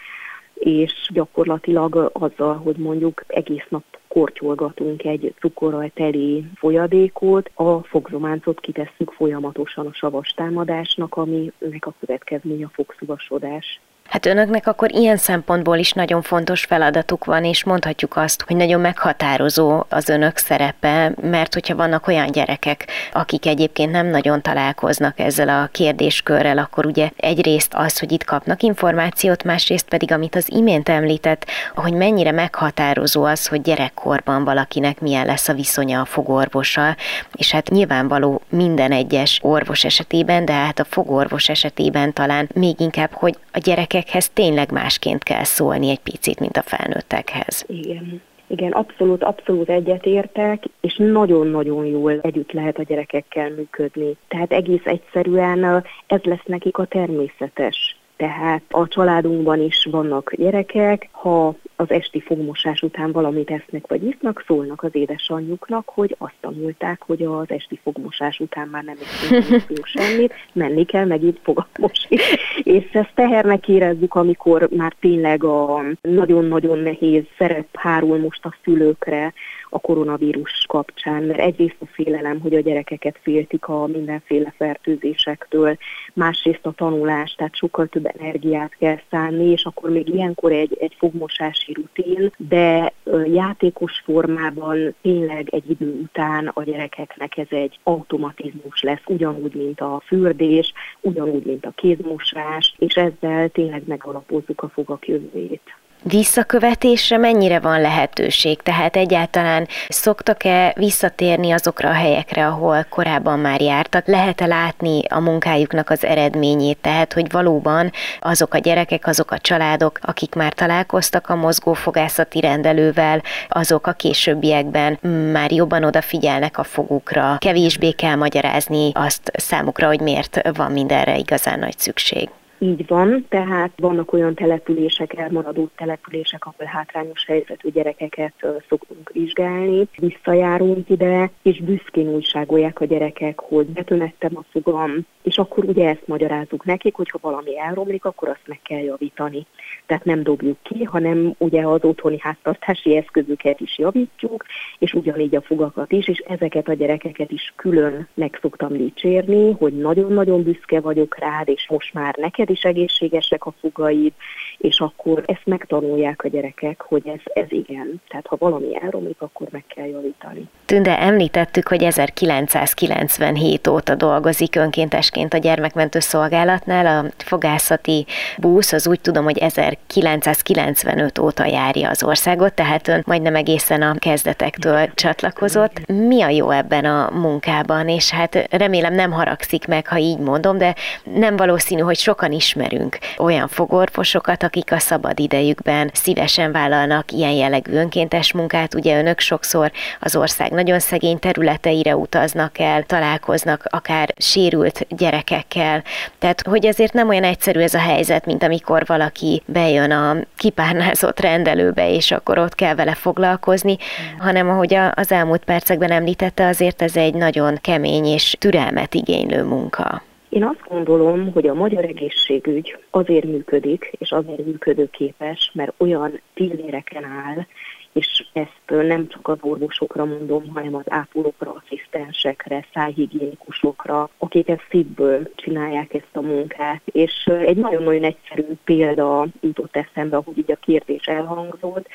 és 0.53 1.09
gyakorlatilag 1.13 2.09
azzal, 2.13 2.55
hogy 2.55 2.75
mondjuk 2.75 3.23
egész 3.27 3.65
nap 3.69 3.83
kortyolgatunk 4.13 5.03
egy 5.03 5.33
cukorral 5.39 5.91
teli 5.93 6.45
folyadékot, 6.55 7.51
a 7.53 7.83
fogzománcot 7.83 8.59
kitesszük 8.59 9.11
folyamatosan 9.11 9.85
a 9.85 9.93
savas 9.93 10.29
támadásnak, 10.29 11.15
aminek 11.15 11.85
a 11.85 11.93
következménye 11.99 12.65
a 12.65 12.71
fogszuvasodás. 12.73 13.79
Hát 14.11 14.25
önöknek 14.25 14.67
akkor 14.67 14.93
ilyen 14.93 15.17
szempontból 15.17 15.77
is 15.77 15.91
nagyon 15.91 16.21
fontos 16.21 16.63
feladatuk 16.63 17.25
van, 17.25 17.45
és 17.45 17.63
mondhatjuk 17.63 18.15
azt, 18.17 18.43
hogy 18.47 18.55
nagyon 18.55 18.81
meghatározó 18.81 19.83
az 19.89 20.09
önök 20.09 20.37
szerepe, 20.37 21.11
mert 21.21 21.53
hogyha 21.53 21.75
vannak 21.75 22.07
olyan 22.07 22.31
gyerekek, 22.31 22.87
akik 23.13 23.45
egyébként 23.45 23.91
nem 23.91 24.07
nagyon 24.07 24.41
találkoznak 24.41 25.19
ezzel 25.19 25.49
a 25.49 25.69
kérdéskörrel, 25.71 26.57
akkor 26.57 26.85
ugye 26.85 27.09
egyrészt 27.15 27.73
az, 27.73 27.99
hogy 27.99 28.11
itt 28.11 28.23
kapnak 28.23 28.61
információt, 28.61 29.43
másrészt 29.43 29.87
pedig, 29.87 30.11
amit 30.11 30.35
az 30.35 30.51
imént 30.51 30.89
említett, 30.89 31.45
hogy 31.75 31.93
mennyire 31.93 32.31
meghatározó 32.31 33.23
az, 33.23 33.47
hogy 33.47 33.61
gyerekkorban 33.61 34.43
valakinek 34.43 34.99
milyen 34.99 35.25
lesz 35.25 35.47
a 35.47 35.53
viszonya 35.53 36.01
a 36.01 36.05
fogorvossal, 36.05 36.95
és 37.33 37.51
hát 37.51 37.69
nyilvánvaló 37.69 38.41
minden 38.49 38.91
egyes 38.91 39.39
orvos 39.41 39.83
esetében, 39.83 40.45
de 40.45 40.53
hát 40.53 40.79
a 40.79 40.85
fogorvos 40.89 41.49
esetében 41.49 42.13
talán 42.13 42.49
még 42.53 42.79
inkább, 42.79 43.11
hogy 43.13 43.37
a 43.51 43.59
gyerekek 43.59 44.00
gyerekekhez 44.01 44.29
tényleg 44.29 44.71
másként 44.71 45.23
kell 45.23 45.43
szólni 45.43 45.89
egy 45.89 45.99
picit, 45.99 46.39
mint 46.39 46.57
a 46.57 46.61
felnőttekhez. 46.61 47.65
Igen. 47.67 48.21
Igen, 48.47 48.71
abszolút, 48.71 49.23
abszolút 49.23 49.69
egyetértek, 49.69 50.63
és 50.81 50.95
nagyon-nagyon 50.97 51.85
jól 51.85 52.19
együtt 52.21 52.51
lehet 52.51 52.77
a 52.77 52.83
gyerekekkel 52.83 53.49
működni. 53.49 54.15
Tehát 54.27 54.51
egész 54.51 54.85
egyszerűen 54.85 55.83
ez 56.07 56.21
lesz 56.23 56.45
nekik 56.45 56.77
a 56.77 56.85
természetes 56.85 57.97
tehát 58.21 58.61
a 58.69 58.87
családunkban 58.87 59.61
is 59.61 59.87
vannak 59.91 60.33
gyerekek, 60.35 61.09
ha 61.11 61.55
az 61.75 61.91
esti 61.91 62.19
fogmosás 62.19 62.81
után 62.81 63.11
valamit 63.11 63.49
esznek 63.49 63.87
vagy 63.87 64.03
isznak, 64.03 64.43
szólnak 64.47 64.83
az 64.83 64.89
édesanyjuknak, 64.95 65.89
hogy 65.89 66.15
azt 66.17 66.35
tanulták, 66.39 67.01
hogy 67.05 67.23
az 67.23 67.49
esti 67.49 67.79
fogmosás 67.83 68.39
után 68.39 68.67
már 68.67 68.83
nem 68.83 68.95
iszunk 69.01 69.85
semmit, 69.95 70.33
menni 70.53 70.85
kell 70.85 71.05
megint 71.05 71.39
fogat 71.43 71.77
mosni. 71.79 72.17
És 72.63 72.89
ezt 72.91 73.11
tehernek 73.15 73.67
érezzük, 73.67 74.15
amikor 74.15 74.69
már 74.75 74.93
tényleg 74.99 75.43
a 75.43 75.83
nagyon-nagyon 76.01 76.79
nehéz 76.79 77.23
szerep 77.37 77.67
hárul 77.73 78.17
most 78.17 78.45
a 78.45 78.55
szülőkre, 78.63 79.33
a 79.73 79.79
koronavírus 79.79 80.65
kapcsán, 80.67 81.23
mert 81.23 81.39
egyrészt 81.39 81.75
a 81.79 81.85
félelem, 81.85 82.39
hogy 82.39 82.55
a 82.55 82.59
gyerekeket 82.59 83.19
féltik 83.21 83.67
a 83.67 83.87
mindenféle 83.87 84.53
fertőzésektől, 84.57 85.77
másrészt 86.13 86.65
a 86.65 86.71
tanulás, 86.71 87.33
tehát 87.33 87.55
sokkal 87.55 87.87
több 87.87 88.11
energiát 88.17 88.75
kell 88.79 88.99
szánni, 89.09 89.45
és 89.45 89.63
akkor 89.63 89.89
még 89.89 90.09
ilyenkor 90.09 90.51
egy, 90.51 90.77
egy 90.79 90.95
fogmosási 90.97 91.73
rutin, 91.73 92.31
de 92.37 92.93
játékos 93.25 94.01
formában 94.05 94.95
tényleg 95.01 95.47
egy 95.49 95.69
idő 95.69 95.99
után 96.03 96.47
a 96.47 96.63
gyerekeknek 96.63 97.37
ez 97.37 97.47
egy 97.49 97.79
automatizmus 97.83 98.81
lesz, 98.81 99.03
ugyanúgy, 99.07 99.55
mint 99.55 99.81
a 99.81 100.01
fürdés, 100.05 100.73
ugyanúgy, 101.01 101.45
mint 101.45 101.65
a 101.65 101.71
kézmosás, 101.75 102.75
és 102.77 102.93
ezzel 102.93 103.49
tényleg 103.49 103.83
megalapozzuk 103.87 104.61
a 104.61 104.69
fogak 104.69 105.07
jövőjét 105.07 105.80
visszakövetésre 106.03 107.17
mennyire 107.17 107.59
van 107.59 107.81
lehetőség? 107.81 108.61
Tehát 108.61 108.95
egyáltalán 108.95 109.67
szoktak-e 109.89 110.73
visszatérni 110.75 111.51
azokra 111.51 111.89
a 111.89 111.93
helyekre, 111.93 112.47
ahol 112.47 112.85
korábban 112.89 113.39
már 113.39 113.61
jártak? 113.61 114.07
Lehet-e 114.07 114.45
látni 114.45 115.01
a 115.09 115.19
munkájuknak 115.19 115.89
az 115.89 116.05
eredményét? 116.05 116.77
Tehát, 116.77 117.13
hogy 117.13 117.31
valóban 117.31 117.91
azok 118.19 118.53
a 118.53 118.57
gyerekek, 118.57 119.07
azok 119.07 119.31
a 119.31 119.39
családok, 119.39 119.99
akik 120.01 120.35
már 120.35 120.53
találkoztak 120.53 121.29
a 121.29 121.35
mozgófogászati 121.35 122.39
rendelővel, 122.39 123.21
azok 123.49 123.87
a 123.87 123.91
későbbiekben 123.91 124.99
már 125.31 125.51
jobban 125.51 125.83
odafigyelnek 125.83 126.57
a 126.57 126.63
fogukra, 126.63 127.35
kevésbé 127.39 127.91
kell 127.91 128.15
magyarázni 128.15 128.91
azt 128.93 129.31
számukra, 129.33 129.87
hogy 129.87 129.99
miért 129.99 130.41
van 130.53 130.71
mindenre 130.71 131.17
igazán 131.17 131.59
nagy 131.59 131.77
szükség. 131.77 132.29
Így 132.63 132.87
van, 132.87 133.25
tehát 133.29 133.71
vannak 133.75 134.13
olyan 134.13 134.35
települések, 134.35 135.13
elmaradó 135.17 135.69
települések, 135.75 136.45
ahol 136.45 136.65
hátrányos 136.65 137.25
helyzetű 137.25 137.69
gyerekeket 137.69 138.33
szoktunk 138.69 139.09
vizsgálni, 139.13 139.87
visszajárunk 139.95 140.89
ide, 140.89 141.31
és 141.41 141.61
büszkén 141.61 142.07
újságolják 142.07 142.81
a 142.81 142.85
gyerekek, 142.85 143.39
hogy 143.39 143.65
betönettem 143.65 144.31
a 144.37 144.43
fogam, 144.51 145.05
és 145.21 145.37
akkor 145.37 145.63
ugye 145.63 145.89
ezt 145.89 146.07
magyarázzuk 146.07 146.65
nekik, 146.65 146.95
hogy 146.95 147.09
ha 147.09 147.17
valami 147.21 147.59
elromlik, 147.59 148.05
akkor 148.05 148.29
azt 148.29 148.47
meg 148.47 148.59
kell 148.63 148.81
javítani. 148.81 149.45
Tehát 149.85 150.05
nem 150.05 150.23
dobjuk 150.23 150.57
ki, 150.61 150.83
hanem 150.83 151.33
ugye 151.37 151.61
az 151.61 151.83
otthoni 151.83 152.17
háztartási 152.19 152.95
eszközöket 152.97 153.59
is 153.59 153.77
javítjuk, 153.77 154.45
és 154.79 154.93
ugyanígy 154.93 155.35
a 155.35 155.41
fogakat 155.41 155.91
is, 155.91 156.07
és 156.07 156.17
ezeket 156.17 156.67
a 156.67 156.73
gyerekeket 156.73 157.31
is 157.31 157.53
külön 157.55 158.07
meg 158.13 158.37
szoktam 158.41 158.77
dicsérni, 158.77 159.51
hogy 159.51 159.73
nagyon-nagyon 159.73 160.43
büszke 160.43 160.79
vagyok 160.79 161.17
rád, 161.19 161.49
és 161.49 161.67
most 161.69 161.93
már 161.93 162.15
neked 162.17 162.49
is 162.51 162.61
egészségesek 162.61 163.45
a 163.45 163.53
fogaid, 163.59 164.13
és 164.57 164.79
akkor 164.79 165.23
ezt 165.25 165.45
megtanulják 165.45 166.23
a 166.23 166.27
gyerekek, 166.27 166.81
hogy 166.81 167.07
ez, 167.07 167.19
ez 167.43 167.51
igen. 167.51 168.01
Tehát 168.07 168.27
ha 168.27 168.35
valami 168.39 168.81
elromlik, 168.81 169.21
akkor 169.21 169.47
meg 169.51 169.63
kell 169.67 169.87
javítani. 169.87 170.49
Tünde, 170.65 170.99
említettük, 170.99 171.67
hogy 171.67 171.83
1997 171.83 173.67
óta 173.67 173.95
dolgozik 173.95 174.55
önkéntesként 174.55 175.33
a 175.33 175.37
gyermekmentő 175.37 175.99
szolgálatnál. 175.99 177.05
A 177.05 177.11
fogászati 177.17 178.05
busz 178.37 178.73
az 178.73 178.87
úgy 178.87 179.01
tudom, 179.01 179.23
hogy 179.23 179.37
1995 179.37 181.19
óta 181.19 181.45
járja 181.45 181.89
az 181.89 182.03
országot, 182.03 182.53
tehát 182.53 182.87
ön 182.87 183.03
majdnem 183.05 183.35
egészen 183.35 183.81
a 183.81 183.95
kezdetektől 183.99 184.93
csatlakozott. 184.93 185.87
Mi 185.87 186.21
a 186.21 186.29
jó 186.29 186.49
ebben 186.49 186.85
a 186.85 187.09
munkában? 187.13 187.87
És 187.87 188.09
hát 188.09 188.47
remélem 188.51 188.93
nem 188.93 189.11
haragszik 189.11 189.67
meg, 189.67 189.87
ha 189.87 189.97
így 189.97 190.19
mondom, 190.19 190.57
de 190.57 190.75
nem 191.03 191.35
valószínű, 191.35 191.81
hogy 191.81 191.97
sokan 191.97 192.31
ismerünk 192.41 192.97
olyan 193.17 193.47
fogorvosokat, 193.47 194.43
akik 194.43 194.71
a 194.71 194.79
szabad 194.79 195.19
idejükben 195.19 195.89
szívesen 195.93 196.51
vállalnak 196.51 197.11
ilyen 197.11 197.31
jellegű 197.31 197.73
önkéntes 197.73 198.33
munkát. 198.33 198.75
Ugye 198.75 198.99
önök 198.99 199.19
sokszor 199.19 199.71
az 199.99 200.15
ország 200.15 200.51
nagyon 200.51 200.79
szegény 200.79 201.19
területeire 201.19 201.95
utaznak 201.95 202.59
el, 202.59 202.83
találkoznak 202.83 203.65
akár 203.69 204.13
sérült 204.17 204.85
gyerekekkel. 204.89 205.83
Tehát, 206.19 206.41
hogy 206.41 206.65
ezért 206.65 206.93
nem 206.93 207.09
olyan 207.09 207.23
egyszerű 207.23 207.59
ez 207.59 207.73
a 207.73 207.79
helyzet, 207.79 208.25
mint 208.25 208.43
amikor 208.43 208.85
valaki 208.85 209.41
bejön 209.45 209.91
a 209.91 210.15
kipárnázott 210.37 211.19
rendelőbe, 211.19 211.89
és 211.89 212.11
akkor 212.11 212.37
ott 212.37 212.55
kell 212.55 212.75
vele 212.75 212.93
foglalkozni, 212.93 213.77
hanem 214.19 214.49
ahogy 214.49 214.73
az 214.93 215.11
elmúlt 215.11 215.43
percekben 215.43 215.91
említette, 215.91 216.47
azért 216.47 216.81
ez 216.81 216.95
egy 216.95 217.13
nagyon 217.13 217.57
kemény 217.61 218.05
és 218.05 218.35
türelmet 218.39 218.93
igénylő 218.93 219.43
munka. 219.43 220.09
Én 220.31 220.43
azt 220.43 220.63
gondolom, 220.67 221.31
hogy 221.33 221.47
a 221.47 221.53
magyar 221.53 221.83
egészségügy 221.83 222.77
azért 222.89 223.25
működik, 223.25 223.91
és 223.97 224.11
azért 224.11 224.45
működőképes, 224.45 225.51
mert 225.53 225.73
olyan 225.77 226.19
pilléreken 226.33 227.03
áll, 227.03 227.45
és 227.93 228.25
ezt 228.33 228.87
nem 228.87 229.07
csak 229.07 229.27
az 229.27 229.37
orvosokra 229.41 230.05
mondom, 230.05 230.49
hanem 230.53 230.75
az 230.75 230.85
ápolókra, 230.87 231.53
asszisztensekre, 231.53 232.65
szájhigiénikusokra, 232.73 234.09
akik 234.17 234.49
ezt 234.49 234.67
szívből 234.69 235.31
csinálják 235.35 235.93
ezt 235.93 236.11
a 236.15 236.21
munkát. 236.21 236.81
És 236.85 237.25
egy 237.25 237.57
nagyon-nagyon 237.57 238.03
egyszerű 238.03 238.45
példa 238.63 239.27
jutott 239.41 239.75
eszembe, 239.75 240.17
ahogy 240.17 240.37
így 240.37 240.51
a 240.51 240.55
kérdés 240.55 241.05
elhangzott. 241.05 241.87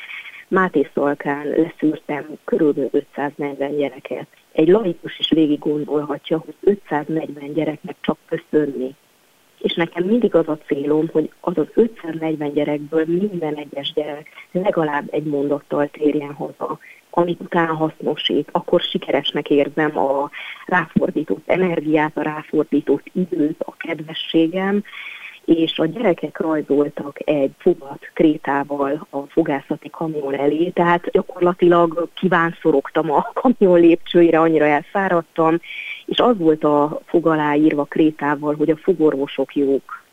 Máté 0.49 0.89
Szalkán 0.95 1.47
leszűrtem 1.47 2.39
körülbelül 2.45 2.91
540 2.93 3.77
gyereket. 3.77 4.27
Egy 4.53 4.69
laikus 4.69 5.19
is 5.19 5.31
végig 5.31 5.59
gondolhatja, 5.59 6.39
hogy 6.39 6.55
540 6.61 7.53
gyereknek 7.53 7.97
csak 8.01 8.19
köszönni. 8.27 8.95
És 9.59 9.75
nekem 9.75 10.05
mindig 10.05 10.35
az 10.35 10.49
a 10.49 10.59
célom, 10.67 11.09
hogy 11.13 11.31
az 11.41 11.59
az 11.59 11.67
540 11.75 12.53
gyerekből 12.53 13.05
minden 13.07 13.55
egyes 13.55 13.93
gyerek 13.93 14.29
legalább 14.53 15.09
egy 15.11 15.25
mondattal 15.25 15.89
térjen 15.89 16.33
haza, 16.33 16.79
amit 17.11 17.41
utána 17.41 17.75
hasznosít, 17.75 18.49
akkor 18.53 18.81
sikeresnek 18.81 19.51
érzem 19.51 19.99
a 19.99 20.31
ráfordított 20.67 21.49
energiát, 21.49 22.17
a 22.17 22.23
ráfordított 22.23 23.11
időt, 23.13 23.63
a 23.63 23.77
kedvességem, 23.77 24.85
és 25.47 25.79
a 25.79 25.87
gyerekek 25.87 26.39
rajzoltak 26.39 27.19
egy 27.25 27.51
fogat 27.59 28.11
krétával 28.15 29.07
a 29.11 29.19
fogászati 29.19 29.91
kamion 29.91 30.35
elé, 30.35 30.69
tehát 30.69 31.11
gyakorlatilag 31.11 32.09
kívánszorogtam 32.15 33.11
a 33.11 33.31
kamion 33.35 33.81
lépcsőire, 33.81 34.41
annyira 34.41 34.65
elfáradtam, 34.65 35.61
és 36.07 36.19
az 36.19 36.39
volt 36.39 36.65
a 36.65 37.01
fog 37.05 37.37
írva 37.57 37.85
krétával, 37.85 38.55
hogy 38.55 38.71
a 38.71 38.77
fogorvosok 38.77 39.55
jók. 39.55 40.05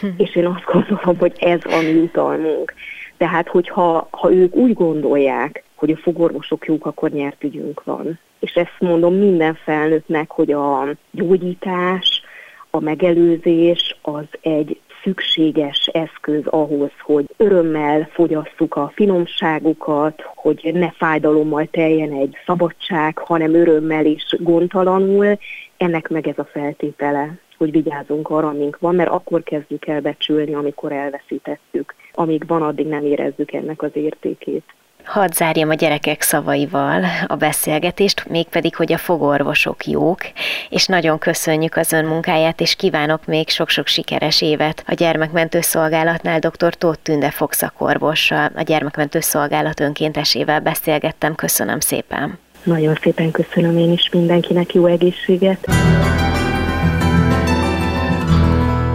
Hm. 0.00 0.06
És 0.16 0.36
én 0.36 0.46
azt 0.46 0.64
gondolom, 0.72 1.18
hogy 1.18 1.36
ez 1.38 1.60
a 1.64 1.82
mi 1.82 1.98
utalmunk. 1.98 2.74
Tehát, 3.16 3.48
hogyha 3.48 4.08
ha 4.10 4.32
ők 4.32 4.54
úgy 4.54 4.74
gondolják, 4.74 5.64
hogy 5.74 5.90
a 5.90 5.96
fogorvosok 5.96 6.66
jók, 6.66 6.86
akkor 6.86 7.10
nyert 7.10 7.44
ügyünk 7.44 7.84
van. 7.84 8.18
És 8.38 8.52
ezt 8.52 8.76
mondom 8.78 9.14
minden 9.14 9.54
felnőttnek, 9.54 10.30
hogy 10.30 10.52
a 10.52 10.86
gyógyítás, 11.10 12.21
a 12.74 12.80
megelőzés 12.80 13.96
az 14.02 14.24
egy 14.40 14.80
szükséges 15.02 15.86
eszköz 15.92 16.46
ahhoz, 16.46 16.90
hogy 17.00 17.24
örömmel 17.36 18.08
fogyasszuk 18.12 18.76
a 18.76 18.92
finomságukat, 18.94 20.22
hogy 20.34 20.70
ne 20.74 20.90
fájdalommal 20.90 21.68
teljen 21.70 22.12
egy 22.12 22.36
szabadság, 22.46 23.18
hanem 23.18 23.54
örömmel 23.54 24.06
és 24.06 24.36
gondtalanul. 24.38 25.38
Ennek 25.76 26.08
meg 26.08 26.28
ez 26.28 26.38
a 26.38 26.44
feltétele, 26.44 27.38
hogy 27.56 27.70
vigyázzunk 27.70 28.30
arra, 28.30 28.48
amink 28.48 28.78
van, 28.78 28.94
mert 28.94 29.10
akkor 29.10 29.42
kezdjük 29.42 29.86
el 29.86 30.00
becsülni, 30.00 30.54
amikor 30.54 30.92
elveszítettük. 30.92 31.94
Amíg 32.12 32.46
van, 32.46 32.62
addig 32.62 32.86
nem 32.86 33.04
érezzük 33.04 33.52
ennek 33.52 33.82
az 33.82 33.90
értékét. 33.92 34.64
Hadd 35.04 35.32
zárjam 35.32 35.70
a 35.70 35.74
gyerekek 35.74 36.22
szavaival 36.22 37.04
a 37.26 37.34
beszélgetést, 37.34 38.28
mégpedig, 38.28 38.76
hogy 38.76 38.92
a 38.92 38.98
fogorvosok 38.98 39.86
jók, 39.86 40.20
és 40.68 40.86
nagyon 40.86 41.18
köszönjük 41.18 41.76
az 41.76 41.92
ön 41.92 42.04
munkáját, 42.04 42.60
és 42.60 42.74
kívánok 42.74 43.26
még 43.26 43.48
sok-sok 43.48 43.86
sikeres 43.86 44.42
évet 44.42 44.82
a 44.86 44.94
gyermekmentő 44.94 45.60
szolgálatnál 45.60 46.38
dr. 46.38 46.74
Tóth 46.74 46.98
Tünde 47.02 47.30
fogszakorvossal, 47.30 48.50
a 48.54 48.62
gyermekmentő 48.62 49.20
szolgálat 49.20 49.80
önkéntesével 49.80 50.60
beszélgettem. 50.60 51.34
Köszönöm 51.34 51.80
szépen! 51.80 52.38
Nagyon 52.62 52.98
szépen 53.02 53.30
köszönöm 53.30 53.78
én 53.78 53.92
is 53.92 54.08
mindenkinek 54.12 54.74
jó 54.74 54.86
egészséget! 54.86 55.66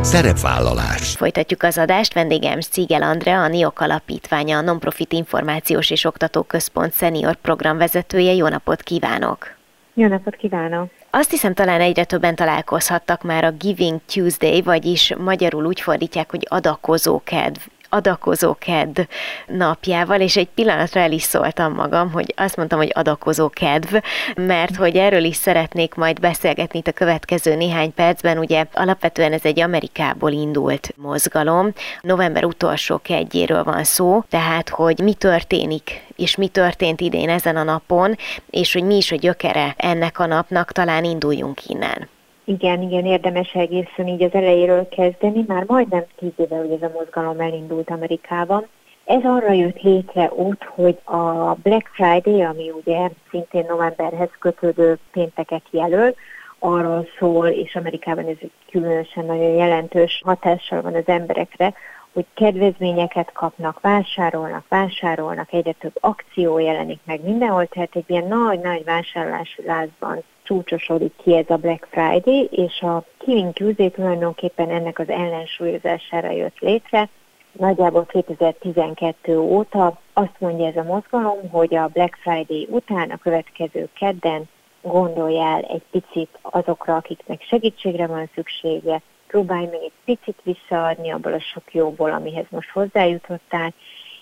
Szerepvállalás. 0.07 1.15
Folytatjuk 1.15 1.63
az 1.63 1.77
adást. 1.77 2.13
Vendégem 2.13 2.59
Szigel 2.59 3.01
Andrea, 3.01 3.41
a 3.41 3.47
NIOK 3.47 3.79
alapítványa, 3.79 4.57
a 4.57 4.61
Nonprofit 4.61 5.13
Információs 5.13 5.89
és 5.89 6.05
Oktató 6.05 6.41
Központ 6.41 6.93
senior 6.93 7.35
programvezetője. 7.35 8.33
Jó 8.33 8.47
napot 8.47 8.81
kívánok! 8.81 9.55
Jó 9.93 10.07
napot 10.07 10.35
kívánok! 10.35 10.89
Azt 11.09 11.29
hiszem, 11.29 11.53
talán 11.53 11.81
egyre 11.81 12.03
többen 12.03 12.35
találkozhattak 12.35 13.23
már 13.23 13.43
a 13.43 13.51
Giving 13.51 13.99
Tuesday, 14.05 14.61
vagyis 14.61 15.13
magyarul 15.17 15.65
úgy 15.65 15.81
fordítják, 15.81 16.29
hogy 16.29 16.45
adakozó 16.49 17.21
kedv 17.23 17.59
adakozó 17.97 18.55
kedv 18.59 18.99
napjával, 19.47 20.21
és 20.21 20.37
egy 20.37 20.49
pillanatra 20.55 21.01
el 21.01 21.11
is 21.11 21.21
szóltam 21.21 21.73
magam, 21.73 22.11
hogy 22.11 22.33
azt 22.37 22.57
mondtam, 22.57 22.79
hogy 22.79 22.91
adakozó 22.93 23.49
kedv, 23.49 23.95
mert 24.35 24.75
hogy 24.75 24.95
erről 24.95 25.23
is 25.23 25.35
szeretnék 25.35 25.93
majd 25.93 26.19
beszélgetni 26.19 26.79
itt 26.79 26.87
a 26.87 26.91
következő 26.91 27.55
néhány 27.55 27.93
percben. 27.93 28.37
Ugye 28.37 28.65
alapvetően 28.73 29.33
ez 29.33 29.43
egy 29.43 29.59
Amerikából 29.59 30.31
indult 30.31 30.93
mozgalom. 30.95 31.73
November 32.01 32.45
utolsó 32.45 32.99
kedjéről 33.03 33.63
van 33.63 33.83
szó, 33.83 34.23
tehát 34.29 34.69
hogy 34.69 34.99
mi 34.99 35.13
történik 35.13 36.05
és 36.15 36.35
mi 36.35 36.47
történt 36.47 37.01
idén 37.01 37.29
ezen 37.29 37.55
a 37.55 37.63
napon, 37.63 38.15
és 38.49 38.73
hogy 38.73 38.83
mi 38.83 38.95
is 38.95 39.11
a 39.11 39.15
gyökere 39.15 39.73
ennek 39.77 40.19
a 40.19 40.25
napnak, 40.25 40.71
talán 40.71 41.03
induljunk 41.03 41.65
innen. 41.65 42.09
Igen, 42.49 42.81
igen, 42.81 43.05
érdemes 43.05 43.53
egészen 43.53 44.07
így 44.07 44.23
az 44.23 44.33
elejéről 44.33 44.87
kezdeni. 44.87 45.43
Már 45.47 45.63
majdnem 45.67 46.05
tíz 46.15 46.31
éve, 46.35 46.57
hogy 46.57 46.71
ez 46.71 46.81
a 46.81 46.91
mozgalom 46.93 47.39
elindult 47.39 47.89
Amerikában. 47.89 48.67
Ez 49.05 49.23
arra 49.23 49.51
jött 49.51 49.81
létre 49.81 50.31
ott, 50.35 50.63
hogy 50.63 50.97
a 51.03 51.53
Black 51.53 51.87
Friday, 51.87 52.41
ami 52.41 52.71
ugye 52.71 53.09
szintén 53.29 53.65
novemberhez 53.67 54.29
kötődő 54.39 54.97
pénteket 55.11 55.61
jelöl, 55.71 56.15
arról 56.59 57.07
szól, 57.19 57.47
és 57.47 57.75
Amerikában 57.75 58.27
ez 58.27 58.49
különösen 58.71 59.25
nagyon 59.25 59.53
jelentős 59.53 60.21
hatással 60.25 60.81
van 60.81 60.93
az 60.93 61.07
emberekre, 61.07 61.73
hogy 62.13 62.25
kedvezményeket 62.33 63.31
kapnak, 63.31 63.79
vásárolnak, 63.81 64.65
vásárolnak, 64.67 65.53
egyre 65.53 65.71
több 65.71 65.97
akció 65.99 66.57
jelenik 66.57 66.99
meg 67.05 67.23
mindenhol, 67.23 67.65
tehát 67.65 67.95
egy 67.95 68.05
ilyen 68.07 68.27
nagy-nagy 68.27 68.83
vásárlási 68.83 69.61
lázban 69.65 70.23
csúcsosodik 70.47 71.13
ki 71.23 71.35
ez 71.35 71.49
a 71.49 71.57
Black 71.57 71.87
Friday, 71.91 72.47
és 72.51 72.81
a 72.81 73.03
Killing 73.17 73.53
Tuesday 73.53 73.89
tulajdonképpen 73.89 74.69
ennek 74.69 74.99
az 74.99 75.09
ellensúlyozására 75.09 76.31
jött 76.31 76.59
létre. 76.59 77.09
Nagyjából 77.51 78.05
2012 78.05 79.37
óta 79.39 79.99
azt 80.13 80.35
mondja 80.39 80.67
ez 80.67 80.75
a 80.75 80.83
mozgalom, 80.83 81.49
hogy 81.49 81.75
a 81.75 81.87
Black 81.87 82.15
Friday 82.15 82.67
után 82.69 83.09
a 83.09 83.17
következő 83.17 83.89
kedden 83.99 84.49
gondoljál 84.81 85.61
egy 85.61 85.83
picit 85.91 86.39
azokra, 86.41 86.95
akiknek 86.95 87.41
segítségre 87.41 88.07
van 88.07 88.29
szüksége, 88.33 89.01
próbálj 89.27 89.65
meg 89.65 89.81
egy 89.81 89.91
picit 90.05 90.39
visszaadni 90.43 91.11
abból 91.11 91.33
a 91.33 91.39
sok 91.39 91.73
jóból, 91.73 92.11
amihez 92.11 92.45
most 92.49 92.69
hozzájutottál, 92.69 93.73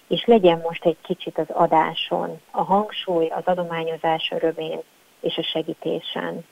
és 0.08 0.26
legyen 0.26 0.62
most 0.64 0.86
egy 0.86 0.98
kicsit 1.02 1.38
az 1.38 1.50
adáson 1.50 2.40
a 2.52 2.64
hangsúly, 2.64 3.28
az 3.28 3.44
adományozás 3.46 4.32
örömén 4.32 4.80
és 5.26 5.38
a 5.38 5.44
segítésen. 5.44 6.46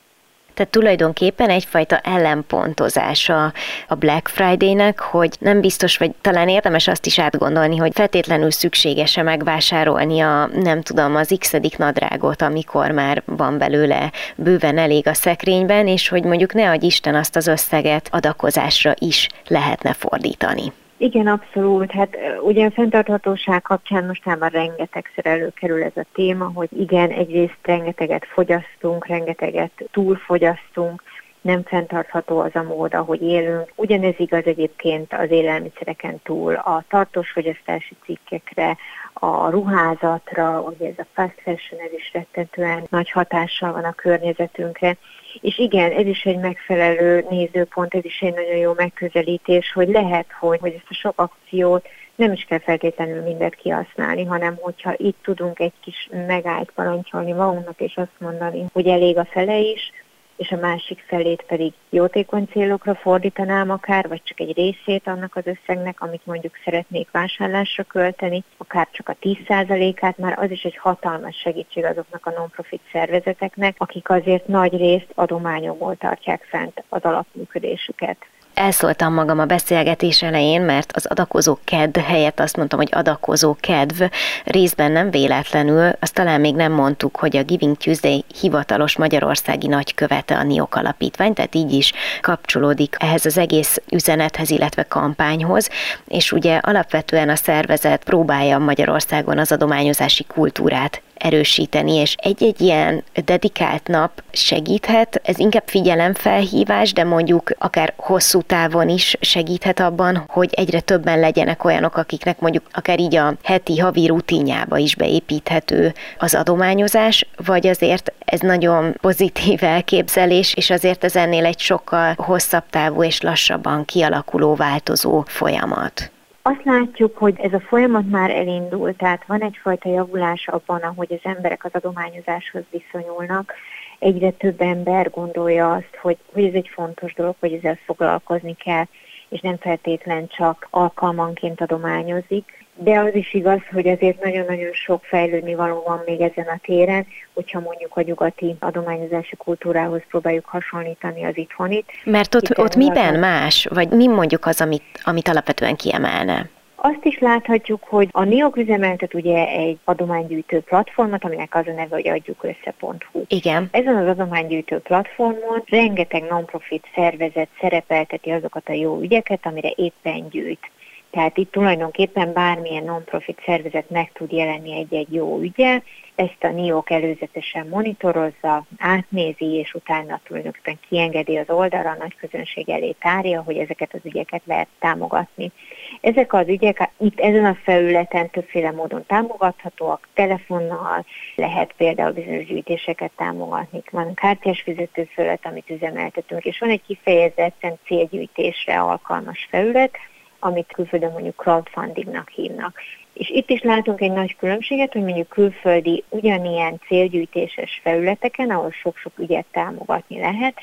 Tehát 0.54 0.72
tulajdonképpen 0.72 1.50
egyfajta 1.50 1.98
ellenpontozása 1.98 3.52
a 3.88 3.94
Black 3.94 4.28
Friday-nek, 4.28 5.00
hogy 5.00 5.36
nem 5.38 5.60
biztos, 5.60 5.96
vagy 5.96 6.10
talán 6.20 6.48
érdemes 6.48 6.88
azt 6.88 7.06
is 7.06 7.18
átgondolni, 7.18 7.76
hogy 7.76 7.92
feltétlenül 7.94 8.50
szükséges-e 8.50 9.22
megvásárolni 9.22 10.20
a, 10.20 10.46
nem 10.46 10.82
tudom, 10.82 11.16
az 11.16 11.36
x 11.38 11.52
nadrágot, 11.76 12.42
amikor 12.42 12.90
már 12.90 13.22
van 13.26 13.58
belőle 13.58 14.12
bőven 14.36 14.78
elég 14.78 15.06
a 15.06 15.14
szekrényben, 15.14 15.86
és 15.86 16.08
hogy 16.08 16.24
mondjuk 16.24 16.54
ne 16.54 16.70
adj 16.70 16.86
Isten 16.86 17.14
azt 17.14 17.36
az 17.36 17.46
összeget 17.46 18.08
adakozásra 18.10 18.94
is 18.98 19.28
lehetne 19.48 19.92
fordítani. 19.92 20.72
Igen, 21.04 21.26
abszolút. 21.26 21.90
Hát 21.90 22.16
ugye 22.42 22.66
a 22.66 22.70
fenntarthatóság 22.70 23.62
kapcsán 23.62 24.04
mostában 24.04 24.48
rengetegszer 24.48 25.26
előkerül 25.26 25.82
ez 25.82 25.96
a 25.96 26.04
téma, 26.12 26.50
hogy 26.54 26.68
igen, 26.78 27.10
egyrészt 27.10 27.58
rengeteget 27.62 28.26
fogyasztunk, 28.26 29.06
rengeteget 29.06 29.70
túlfogyasztunk, 29.92 31.02
nem 31.44 31.62
fenntartható 31.62 32.38
az 32.38 32.54
a 32.54 32.62
mód, 32.62 32.94
ahogy 32.94 33.22
élünk. 33.22 33.72
Ugyanez 33.74 34.14
igaz 34.16 34.44
egyébként 34.44 35.12
az 35.12 35.30
élelmiszereken 35.30 36.20
túl 36.22 36.54
a 36.54 36.84
tartós 36.88 37.30
fogyasztási 37.30 37.96
cikkekre, 38.04 38.76
a 39.12 39.50
ruházatra, 39.50 40.60
ugye 40.60 40.86
ez 40.88 40.98
a 40.98 41.06
fast 41.12 41.40
fashion, 41.42 41.80
ez 41.80 41.92
is 41.92 42.10
rettentően 42.12 42.86
nagy 42.90 43.10
hatással 43.10 43.72
van 43.72 43.84
a 43.84 43.92
környezetünkre. 43.92 44.96
És 45.40 45.58
igen, 45.58 45.90
ez 45.90 46.06
is 46.06 46.24
egy 46.24 46.38
megfelelő 46.38 47.26
nézőpont, 47.30 47.94
ez 47.94 48.04
is 48.04 48.20
egy 48.20 48.34
nagyon 48.34 48.56
jó 48.56 48.72
megközelítés, 48.76 49.72
hogy 49.72 49.88
lehet, 49.88 50.26
hogy, 50.40 50.58
hogy 50.60 50.72
ezt 50.72 50.90
a 50.90 50.94
sok 50.94 51.20
akciót 51.20 51.86
nem 52.14 52.32
is 52.32 52.44
kell 52.44 52.58
feltétlenül 52.58 53.22
mindet 53.22 53.54
kihasználni, 53.54 54.24
hanem 54.24 54.56
hogyha 54.60 54.94
itt 54.96 55.18
tudunk 55.22 55.58
egy 55.58 55.72
kis 55.80 56.08
megállt 56.26 56.70
parancsolni 56.74 57.32
magunknak, 57.32 57.80
és 57.80 57.96
azt 57.96 58.18
mondani, 58.18 58.64
hogy 58.72 58.86
elég 58.86 59.18
a 59.18 59.24
fele 59.24 59.58
is, 59.58 59.92
és 60.36 60.50
a 60.50 60.56
másik 60.56 61.04
felét 61.06 61.42
pedig 61.42 61.72
jótékony 61.90 62.48
célokra 62.50 62.94
fordítanám 62.94 63.70
akár, 63.70 64.08
vagy 64.08 64.22
csak 64.22 64.40
egy 64.40 64.56
részét 64.56 65.06
annak 65.06 65.36
az 65.36 65.42
összegnek, 65.46 66.00
amit 66.00 66.26
mondjuk 66.26 66.54
szeretnék 66.64 67.10
vásárlásra 67.10 67.82
költeni, 67.82 68.44
akár 68.56 68.88
csak 68.90 69.08
a 69.08 69.16
10%-át, 69.20 70.18
már 70.18 70.38
az 70.38 70.50
is 70.50 70.62
egy 70.62 70.76
hatalmas 70.76 71.36
segítség 71.36 71.84
azoknak 71.84 72.26
a 72.26 72.30
non-profit 72.30 72.82
szervezeteknek, 72.92 73.74
akik 73.78 74.10
azért 74.10 74.46
nagy 74.46 74.76
részt 74.76 75.12
adományokból 75.14 75.96
tartják 75.96 76.42
fent 76.42 76.84
az 76.88 77.02
alapműködésüket. 77.02 78.16
Elszóltam 78.54 79.14
magam 79.14 79.38
a 79.38 79.44
beszélgetés 79.44 80.22
elején, 80.22 80.62
mert 80.62 80.92
az 80.92 81.06
adakozó 81.06 81.58
kedv 81.64 81.98
helyett 81.98 82.40
azt 82.40 82.56
mondtam, 82.56 82.78
hogy 82.78 82.88
adakozó 82.92 83.56
kedv. 83.60 84.02
Részben 84.44 84.92
nem 84.92 85.10
véletlenül, 85.10 85.92
azt 86.00 86.14
talán 86.14 86.40
még 86.40 86.54
nem 86.54 86.72
mondtuk, 86.72 87.16
hogy 87.16 87.36
a 87.36 87.42
Giving 87.42 87.76
Tuesday 87.76 88.24
hivatalos 88.40 88.96
magyarországi 88.96 89.66
nagykövete 89.66 90.36
a 90.36 90.42
NIOK 90.42 90.74
alapítvány, 90.74 91.32
tehát 91.32 91.54
így 91.54 91.72
is 91.72 91.92
kapcsolódik 92.20 92.96
ehhez 92.98 93.26
az 93.26 93.38
egész 93.38 93.82
üzenethez, 93.90 94.50
illetve 94.50 94.82
kampányhoz, 94.82 95.70
és 96.08 96.32
ugye 96.32 96.56
alapvetően 96.56 97.28
a 97.28 97.36
szervezet 97.36 98.04
próbálja 98.04 98.58
Magyarországon 98.58 99.38
az 99.38 99.52
adományozási 99.52 100.24
kultúrát 100.24 101.02
erősíteni, 101.18 101.92
és 101.92 102.14
egy-egy 102.18 102.60
ilyen 102.60 103.04
dedikált 103.24 103.88
nap 103.88 104.22
segíthet, 104.32 105.20
ez 105.24 105.38
inkább 105.38 105.62
figyelemfelhívás, 105.66 106.92
de 106.92 107.04
mondjuk 107.04 107.50
akár 107.58 107.92
hosszú 107.96 108.42
távon 108.42 108.88
is 108.88 109.16
segíthet 109.20 109.80
abban, 109.80 110.24
hogy 110.28 110.50
egyre 110.54 110.80
többen 110.80 111.20
legyenek 111.20 111.64
olyanok, 111.64 111.96
akiknek 111.96 112.40
mondjuk 112.40 112.64
akár 112.72 113.00
így 113.00 113.16
a 113.16 113.34
heti, 113.42 113.78
havi 113.78 114.06
rutinjába 114.06 114.76
is 114.76 114.94
beépíthető 114.94 115.94
az 116.18 116.34
adományozás, 116.34 117.26
vagy 117.44 117.66
azért 117.66 118.12
ez 118.18 118.40
nagyon 118.40 118.96
pozitív 119.00 119.64
elképzelés, 119.64 120.54
és 120.54 120.70
azért 120.70 121.04
ez 121.04 121.16
ennél 121.16 121.44
egy 121.44 121.60
sokkal 121.60 122.14
hosszabb 122.16 122.64
távú 122.70 123.02
és 123.02 123.20
lassabban 123.20 123.84
kialakuló, 123.84 124.54
változó 124.54 125.24
folyamat. 125.26 126.12
Azt 126.46 126.64
látjuk, 126.64 127.18
hogy 127.18 127.38
ez 127.40 127.52
a 127.52 127.60
folyamat 127.60 128.10
már 128.10 128.30
elindult, 128.30 128.96
tehát 128.96 129.26
van 129.26 129.40
egyfajta 129.40 129.88
javulás 129.88 130.48
abban, 130.48 130.80
ahogy 130.80 131.12
az 131.12 131.30
emberek 131.30 131.64
az 131.64 131.70
adományozáshoz 131.74 132.62
viszonyulnak. 132.70 133.52
Egyre 133.98 134.30
több 134.30 134.60
ember 134.60 135.10
gondolja 135.10 135.72
azt, 135.72 135.96
hogy, 136.00 136.16
hogy 136.32 136.44
ez 136.44 136.54
egy 136.54 136.68
fontos 136.74 137.14
dolog, 137.14 137.34
hogy 137.40 137.52
ezzel 137.52 137.78
foglalkozni 137.84 138.54
kell, 138.54 138.84
és 139.28 139.40
nem 139.40 139.56
feltétlen 139.56 140.26
csak 140.26 140.66
alkalmanként 140.70 141.60
adományozik 141.60 142.63
de 142.74 142.98
az 142.98 143.14
is 143.14 143.34
igaz, 143.34 143.60
hogy 143.72 143.88
azért 143.88 144.22
nagyon-nagyon 144.22 144.72
sok 144.72 145.04
fejlődni 145.04 145.54
való 145.54 145.82
van 145.86 146.02
még 146.06 146.20
ezen 146.20 146.46
a 146.46 146.58
téren, 146.62 147.06
hogyha 147.34 147.60
mondjuk 147.60 147.96
a 147.96 148.02
nyugati 148.02 148.56
adományozási 148.58 149.36
kultúrához 149.36 150.00
próbáljuk 150.08 150.44
hasonlítani 150.44 151.24
az 151.24 151.36
itthonit. 151.36 151.86
Mert 152.04 152.34
ott, 152.34 152.58
ott 152.58 152.76
miben 152.76 153.18
más, 153.18 153.66
vagy 153.70 153.88
mi 153.88 154.06
mondjuk 154.06 154.46
az, 154.46 154.60
amit, 154.60 154.84
amit 155.04 155.28
alapvetően 155.28 155.76
kiemelne? 155.76 156.48
Azt 156.86 157.04
is 157.04 157.18
láthatjuk, 157.18 157.82
hogy 157.82 158.08
a 158.12 158.24
NIOK 158.24 158.56
üzemeltet 158.56 159.14
ugye 159.14 159.46
egy 159.46 159.78
adománygyűjtő 159.84 160.60
platformot, 160.60 161.24
aminek 161.24 161.54
az 161.54 161.66
a 161.66 161.72
neve, 161.72 161.94
hogy 161.94 162.08
adjuk 162.08 162.44
össze.hu. 162.44 163.22
Igen. 163.28 163.68
Ezen 163.70 163.96
az 163.96 164.06
adománygyűjtő 164.06 164.78
platformon 164.78 165.62
rengeteg 165.66 166.22
non-profit 166.22 166.86
szervezet 166.94 167.48
szerepelteti 167.60 168.30
azokat 168.30 168.68
a 168.68 168.72
jó 168.72 169.00
ügyeket, 169.00 169.40
amire 169.42 169.72
éppen 169.76 170.28
gyűjt. 170.28 170.70
Tehát 171.14 171.36
itt 171.36 171.52
tulajdonképpen 171.52 172.32
bármilyen 172.32 172.84
non-profit 172.84 173.42
szervezet 173.46 173.90
meg 173.90 174.12
tud 174.12 174.32
jelenni 174.32 174.76
egy-egy 174.76 175.14
jó 175.14 175.40
ügye, 175.40 175.80
ezt 176.14 176.44
a 176.44 176.48
NIOK 176.48 176.90
előzetesen 176.90 177.66
monitorozza, 177.66 178.66
átnézi, 178.78 179.44
és 179.44 179.74
utána 179.74 180.20
tulajdonképpen 180.24 180.78
kiengedi 180.88 181.36
az 181.36 181.50
oldalra, 181.50 181.90
a 181.90 181.96
nagy 181.98 182.16
közönség 182.16 182.68
elé 182.68 182.94
tárja, 183.00 183.42
hogy 183.42 183.56
ezeket 183.56 183.94
az 183.94 184.00
ügyeket 184.04 184.42
lehet 184.44 184.68
támogatni. 184.78 185.52
Ezek 186.00 186.32
az 186.32 186.48
ügyek 186.48 186.90
itt 186.98 187.20
ezen 187.20 187.44
a 187.44 187.58
felületen 187.64 188.30
többféle 188.30 188.70
módon 188.70 189.06
támogathatóak, 189.06 190.08
telefonnal 190.14 191.04
lehet 191.34 191.72
például 191.76 192.12
bizonyos 192.12 192.44
gyűjtéseket 192.44 193.10
támogatni, 193.16 193.82
van 193.90 194.14
kártyás 194.14 194.60
fizetőfelület, 194.60 195.46
amit 195.46 195.70
üzemeltetünk, 195.70 196.44
és 196.44 196.58
van 196.58 196.70
egy 196.70 196.82
kifejezetten 196.86 197.78
célgyűjtésre 197.86 198.80
alkalmas 198.80 199.46
felület, 199.50 199.98
amit 200.44 200.72
külföldön 200.72 201.12
mondjuk 201.12 201.36
crowdfundingnak 201.36 202.28
hívnak. 202.28 202.80
És 203.12 203.28
itt 203.30 203.50
is 203.50 203.62
látunk 203.62 204.00
egy 204.00 204.12
nagy 204.12 204.36
különbséget, 204.36 204.92
hogy 204.92 205.02
mondjuk 205.02 205.28
külföldi 205.28 206.04
ugyanilyen 206.08 206.80
célgyűjtéses 206.86 207.80
felületeken, 207.82 208.50
ahol 208.50 208.70
sok-sok 208.70 209.12
ügyet 209.18 209.46
támogatni 209.52 210.18
lehet, 210.18 210.54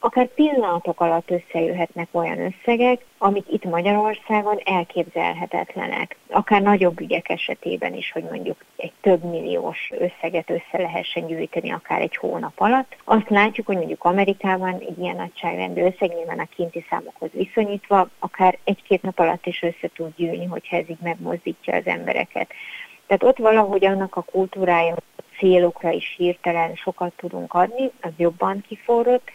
akár 0.00 0.26
pillanatok 0.26 1.00
alatt 1.00 1.30
összejöhetnek 1.30 2.08
olyan 2.10 2.38
összegek, 2.38 3.04
amik 3.18 3.44
itt 3.52 3.64
Magyarországon 3.64 4.58
elképzelhetetlenek. 4.64 6.16
Akár 6.30 6.62
nagyobb 6.62 7.00
ügyek 7.00 7.28
esetében 7.28 7.94
is, 7.94 8.12
hogy 8.12 8.22
mondjuk 8.22 8.64
egy 8.76 8.92
több 9.00 9.24
milliós 9.24 9.90
összeget 9.98 10.50
össze 10.50 10.82
lehessen 10.82 11.26
gyűjteni 11.26 11.72
akár 11.72 12.00
egy 12.00 12.16
hónap 12.16 12.60
alatt. 12.60 12.96
Azt 13.04 13.30
látjuk, 13.30 13.66
hogy 13.66 13.76
mondjuk 13.76 14.04
Amerikában 14.04 14.78
egy 14.78 14.98
ilyen 14.98 15.16
nagyságrendű 15.16 15.82
összeg 15.82 16.14
nyilván 16.14 16.38
a 16.38 16.48
kinti 16.54 16.84
számokhoz 16.90 17.30
viszonyítva, 17.32 18.08
akár 18.18 18.58
egy-két 18.64 19.02
nap 19.02 19.18
alatt 19.18 19.46
is 19.46 19.62
össze 19.62 19.90
tud 19.94 20.12
gyűlni, 20.16 20.44
hogyha 20.44 20.76
ez 20.76 20.88
így 20.88 21.00
megmozdítja 21.02 21.74
az 21.74 21.86
embereket. 21.86 22.52
Tehát 23.06 23.22
ott 23.22 23.38
valahogy 23.38 23.84
annak 23.84 24.16
a 24.16 24.22
kultúrája, 24.22 24.94
célokra 25.38 25.90
is 25.90 26.14
hirtelen 26.16 26.74
sokat 26.74 27.12
tudunk 27.16 27.54
adni, 27.54 27.90
az 28.00 28.10
jobban 28.16 28.64
kiforrott, 28.68 29.30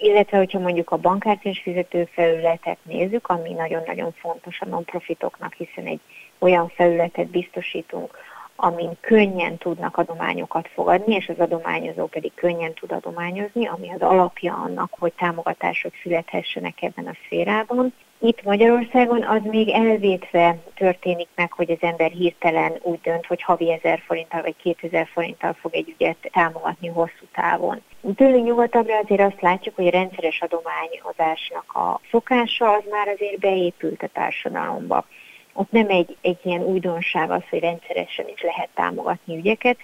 illetve 0.00 0.36
hogyha 0.36 0.58
mondjuk 0.58 0.90
a 0.90 0.96
bankkártyás 0.96 1.60
fizetőfelületet 1.62 2.78
nézzük, 2.82 3.28
ami 3.28 3.52
nagyon-nagyon 3.52 4.12
fontos 4.12 4.60
a 4.60 4.66
non-profitoknak, 4.66 5.52
hiszen 5.52 5.84
egy 5.84 6.00
olyan 6.38 6.68
felületet 6.68 7.26
biztosítunk, 7.26 8.16
amin 8.56 8.90
könnyen 9.00 9.56
tudnak 9.56 9.96
adományokat 9.96 10.68
fogadni, 10.68 11.14
és 11.14 11.28
az 11.28 11.38
adományozó 11.38 12.06
pedig 12.06 12.34
könnyen 12.34 12.74
tud 12.74 12.92
adományozni, 12.92 13.66
ami 13.66 13.90
az 13.92 14.00
alapja 14.00 14.54
annak, 14.54 14.92
hogy 14.98 15.12
támogatások 15.12 15.92
születhessenek 16.02 16.82
ebben 16.82 17.06
a 17.06 17.16
szférában. 17.24 17.94
Itt 18.22 18.42
Magyarországon 18.42 19.22
az 19.22 19.40
még 19.42 19.68
elvétve 19.68 20.56
történik 20.74 21.28
meg, 21.34 21.52
hogy 21.52 21.70
az 21.70 21.78
ember 21.80 22.10
hirtelen 22.10 22.72
úgy 22.82 23.00
dönt, 23.00 23.26
hogy 23.26 23.42
havi 23.42 23.72
1000 23.72 24.02
forinttal 24.06 24.42
vagy 24.42 24.56
2000 24.56 25.08
forinttal 25.12 25.52
fog 25.52 25.74
egy 25.74 25.88
ügyet 25.88 26.30
támogatni 26.32 26.88
hosszú 26.88 27.24
távon. 27.32 27.82
Tőlünk 28.16 28.44
nyugodtabbra 28.44 28.98
azért 28.98 29.20
azt 29.20 29.40
látjuk, 29.40 29.74
hogy 29.74 29.86
a 29.86 29.90
rendszeres 29.90 30.40
adományozásnak 30.40 31.72
a 31.72 32.00
szokása 32.10 32.72
az 32.72 32.82
már 32.90 33.08
azért 33.08 33.38
beépült 33.38 34.02
a 34.02 34.08
társadalomba 34.12 35.04
ott 35.52 35.70
nem 35.70 35.88
egy, 35.88 36.16
egy 36.20 36.38
ilyen 36.42 36.62
újdonság 36.62 37.30
az, 37.30 37.42
hogy 37.50 37.60
rendszeresen 37.60 38.28
is 38.28 38.42
lehet 38.42 38.68
támogatni 38.74 39.36
ügyeket, 39.36 39.76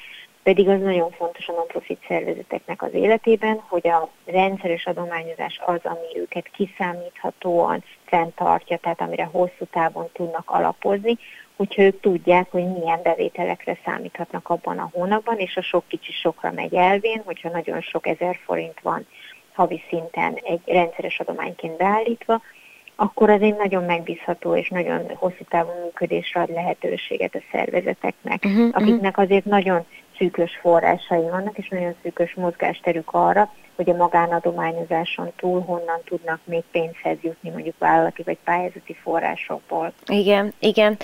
pedig 0.43 0.69
az 0.69 0.81
nagyon 0.81 1.11
fontos 1.11 1.49
a 1.49 1.53
non-profit 1.53 2.05
szervezeteknek 2.09 2.83
az 2.83 2.93
életében, 2.93 3.63
hogy 3.69 3.89
a 3.89 4.09
rendszeres 4.25 4.87
adományozás 4.87 5.61
az, 5.65 5.81
ami 5.83 6.19
őket 6.21 6.49
kiszámíthatóan 6.49 7.85
fenntartja, 8.07 8.77
tehát 8.77 9.01
amire 9.01 9.25
hosszú 9.25 9.65
távon 9.71 10.09
tudnak 10.13 10.51
alapozni, 10.51 11.19
hogyha 11.57 11.83
ők 11.83 12.01
tudják, 12.01 12.51
hogy 12.51 12.73
milyen 12.73 13.03
bevételekre 13.03 13.79
számíthatnak 13.85 14.49
abban 14.49 14.79
a 14.79 14.91
hónapban, 14.93 15.39
és 15.39 15.57
a 15.57 15.63
sok 15.63 15.89
kicsi 15.89 16.13
sokra 16.13 16.53
megy 16.53 16.75
elvén, 16.75 17.23
hogyha 17.25 17.49
nagyon 17.49 17.81
sok 17.81 18.07
ezer 18.07 18.39
forint 18.45 18.81
van 18.83 19.07
havi 19.57 19.83
szinten 19.89 20.35
egy 20.35 20.61
rendszeres 20.67 21.21
adományként 21.21 21.77
beállítva, 21.77 22.41
akkor 22.97 23.31
az 23.31 23.41
egy 23.41 23.57
nagyon 23.57 23.85
megbízható 23.85 24.57
és 24.57 24.69
nagyon 24.69 25.11
hosszú 25.15 25.45
távú 25.49 25.71
működésre 25.83 26.41
ad 26.41 26.53
lehetőséget 26.53 27.35
a 27.35 27.43
szervezeteknek, 27.53 28.45
uh-huh, 28.45 28.69
akiknek 28.73 29.19
azért 29.19 29.45
nagyon 29.45 29.87
szűkös 30.19 30.59
forrásai 30.61 31.23
vannak, 31.23 31.59
és 31.59 31.69
nagyon 31.69 31.95
szűkös 32.03 32.35
mozgásterük 32.35 33.13
arra, 33.13 33.53
hogy 33.77 33.91
a 33.91 33.97
magánadományozáson 33.97 35.33
túl 35.37 35.61
honnan 35.61 36.01
tudnak 36.05 36.39
még 36.45 36.63
pénzhez 36.71 37.17
jutni, 37.23 37.51
mondjuk 37.51 37.75
vállalati 37.79 38.23
vagy 38.23 38.39
pályázati 38.45 38.97
forrásokból. 39.03 39.93
Igen, 40.07 40.53
igen. 40.59 40.97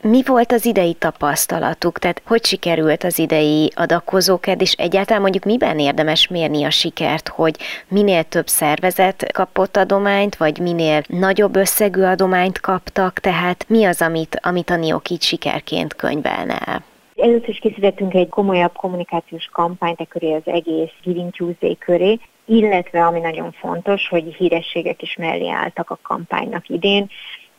Mi 0.00 0.22
volt 0.26 0.52
az 0.52 0.64
idei 0.64 0.94
tapasztalatuk? 0.94 1.98
Tehát 1.98 2.22
hogy 2.26 2.44
sikerült 2.44 3.04
az 3.04 3.18
idei 3.18 3.72
adakozóked, 3.74 4.60
és 4.60 4.72
egyáltalán 4.72 5.22
mondjuk 5.22 5.44
miben 5.44 5.78
érdemes 5.78 6.28
mérni 6.28 6.64
a 6.64 6.70
sikert, 6.70 7.28
hogy 7.28 7.56
minél 7.88 8.22
több 8.22 8.46
szervezet 8.46 9.32
kapott 9.32 9.76
adományt, 9.76 10.36
vagy 10.36 10.58
minél 10.58 11.02
nagyobb 11.06 11.56
összegű 11.56 12.02
adományt 12.02 12.60
kaptak, 12.60 13.18
tehát 13.18 13.64
mi 13.68 13.84
az, 13.84 14.00
amit, 14.02 14.38
amit 14.42 14.70
a 14.70 14.76
NIOK 14.76 15.10
így 15.10 15.22
sikerként 15.22 15.94
könyvelne 15.94 16.58
el? 16.58 16.88
Először 17.20 17.48
is 17.48 17.58
készítettünk 17.58 18.14
egy 18.14 18.28
komolyabb 18.28 18.72
kommunikációs 18.72 19.48
kampányt 19.52 20.00
e 20.00 20.04
köré 20.04 20.32
az 20.32 20.42
egész 20.44 20.90
Giving 21.02 21.30
Tuesday 21.30 21.76
köré, 21.76 22.18
illetve 22.44 23.06
ami 23.06 23.20
nagyon 23.20 23.52
fontos, 23.52 24.08
hogy 24.08 24.34
hírességek 24.34 25.02
is 25.02 25.16
mellé 25.16 25.48
álltak 25.48 25.90
a 25.90 25.98
kampánynak 26.02 26.68
idén, 26.68 27.08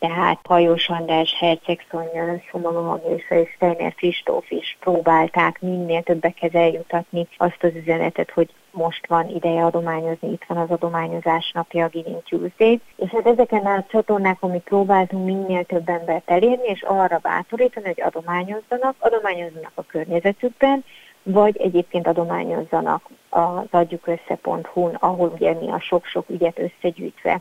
tehát 0.08 0.40
Hajós 0.48 0.88
András, 0.88 1.34
Herceg 1.38 1.86
Szonya, 1.90 2.40
Szomama 2.50 2.80
Magésa 2.80 3.34
és 3.34 3.48
Steiner 3.54 3.94
Kristóf 3.94 4.50
is 4.50 4.76
próbálták 4.80 5.60
minél 5.60 6.02
többekhez 6.02 6.54
eljutatni 6.54 7.26
azt 7.36 7.62
az 7.62 7.70
üzenetet, 7.74 8.30
hogy 8.30 8.48
most 8.70 9.06
van 9.06 9.28
ideje 9.28 9.64
adományozni, 9.64 10.32
itt 10.32 10.44
van 10.46 10.58
az 10.58 10.70
adományozás 10.70 11.50
napja, 11.54 11.84
a 11.84 11.88
Giving 11.88 12.22
Tuesday. 12.22 12.80
És 12.96 13.10
hát 13.10 13.26
ezeken 13.26 13.66
a 13.66 13.84
csatornákon 13.88 14.50
mi 14.50 14.58
próbáltunk 14.58 15.24
minél 15.24 15.64
több 15.64 15.88
embert 15.88 16.30
elérni, 16.30 16.66
és 16.66 16.82
arra 16.82 17.18
bátorítani, 17.18 17.86
hogy 17.86 18.02
adományozzanak, 18.02 18.94
adományozzanak 18.98 19.72
a 19.74 19.82
környezetükben, 19.82 20.84
vagy 21.22 21.56
egyébként 21.56 22.06
adományozzanak 22.06 23.08
az 23.28 23.66
adjukössze.hu-n, 23.70 24.94
ahol 24.94 25.32
ugye 25.34 25.52
mi 25.52 25.70
a 25.70 25.80
sok-sok 25.80 26.30
ügyet 26.30 26.58
összegyűjtve 26.58 27.40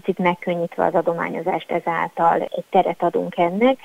picit 0.00 0.18
megkönnyítve 0.18 0.84
az 0.84 0.94
adományozást 0.94 1.70
ezáltal 1.70 2.40
egy 2.40 2.64
teret 2.70 3.02
adunk 3.02 3.36
ennek, 3.36 3.78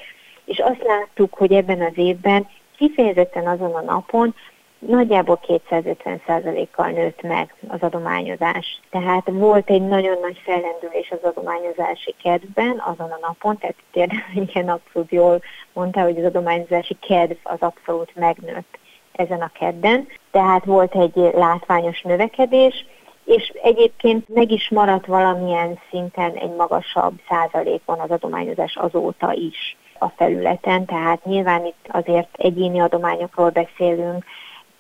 és 0.45 0.60
azt 0.60 0.84
láttuk, 0.84 1.34
hogy 1.34 1.54
ebben 1.54 1.82
az 1.82 1.91
évben 1.95 2.48
kifejezetten 2.78 3.48
azon 3.48 3.74
a 3.74 3.82
napon 3.82 4.36
nagyjából 4.80 5.39
250%-kal 5.48 6.89
nőtt 6.89 7.22
meg 7.22 7.56
az 7.67 7.82
adományozás. 7.82 8.80
Tehát 8.89 9.30
volt 9.32 9.69
egy 9.69 9.82
nagyon 9.82 10.17
nagy 10.22 10.41
fellendülés 10.43 11.12
az 11.12 11.24
adományozási 11.24 12.15
kedvben 12.24 12.84
azon 12.86 13.12
a 13.12 13.19
napon, 13.22 13.58
tehát 13.58 13.76
tényleg 13.91 14.26
igen 14.45 14.69
abszolút 14.69 15.12
jól 15.12 15.41
mondta, 15.74 16.02
hogy 16.02 16.17
az 16.17 16.24
adományozási 16.24 16.98
kedv 17.00 17.38
az 17.43 17.60
abszolút 17.60 18.15
megnőtt 18.15 18.78
ezen 19.12 19.41
a 19.41 19.52
kedden. 19.60 20.08
Tehát 20.32 20.65
volt 20.65 20.95
egy 20.95 21.32
látványos 21.34 22.02
növekedés, 22.02 22.86
és 23.30 23.54
egyébként 23.63 24.30
meg 24.34 24.52
is 24.52 24.70
maradt 24.70 25.06
valamilyen 25.06 25.80
szinten 25.89 26.36
egy 26.36 26.56
magasabb 26.56 27.20
százalékon 27.30 28.00
az 28.00 28.12
adományozás 28.12 28.76
azóta 28.76 29.34
is 29.34 29.78
a 30.00 30.08
felületen, 30.08 30.86
tehát 30.86 31.26
nyilván 31.26 31.65
itt 31.65 31.86
azért 31.88 32.30
egyéni 32.38 32.80
adományokról 32.80 33.50
beszélünk, 33.50 34.26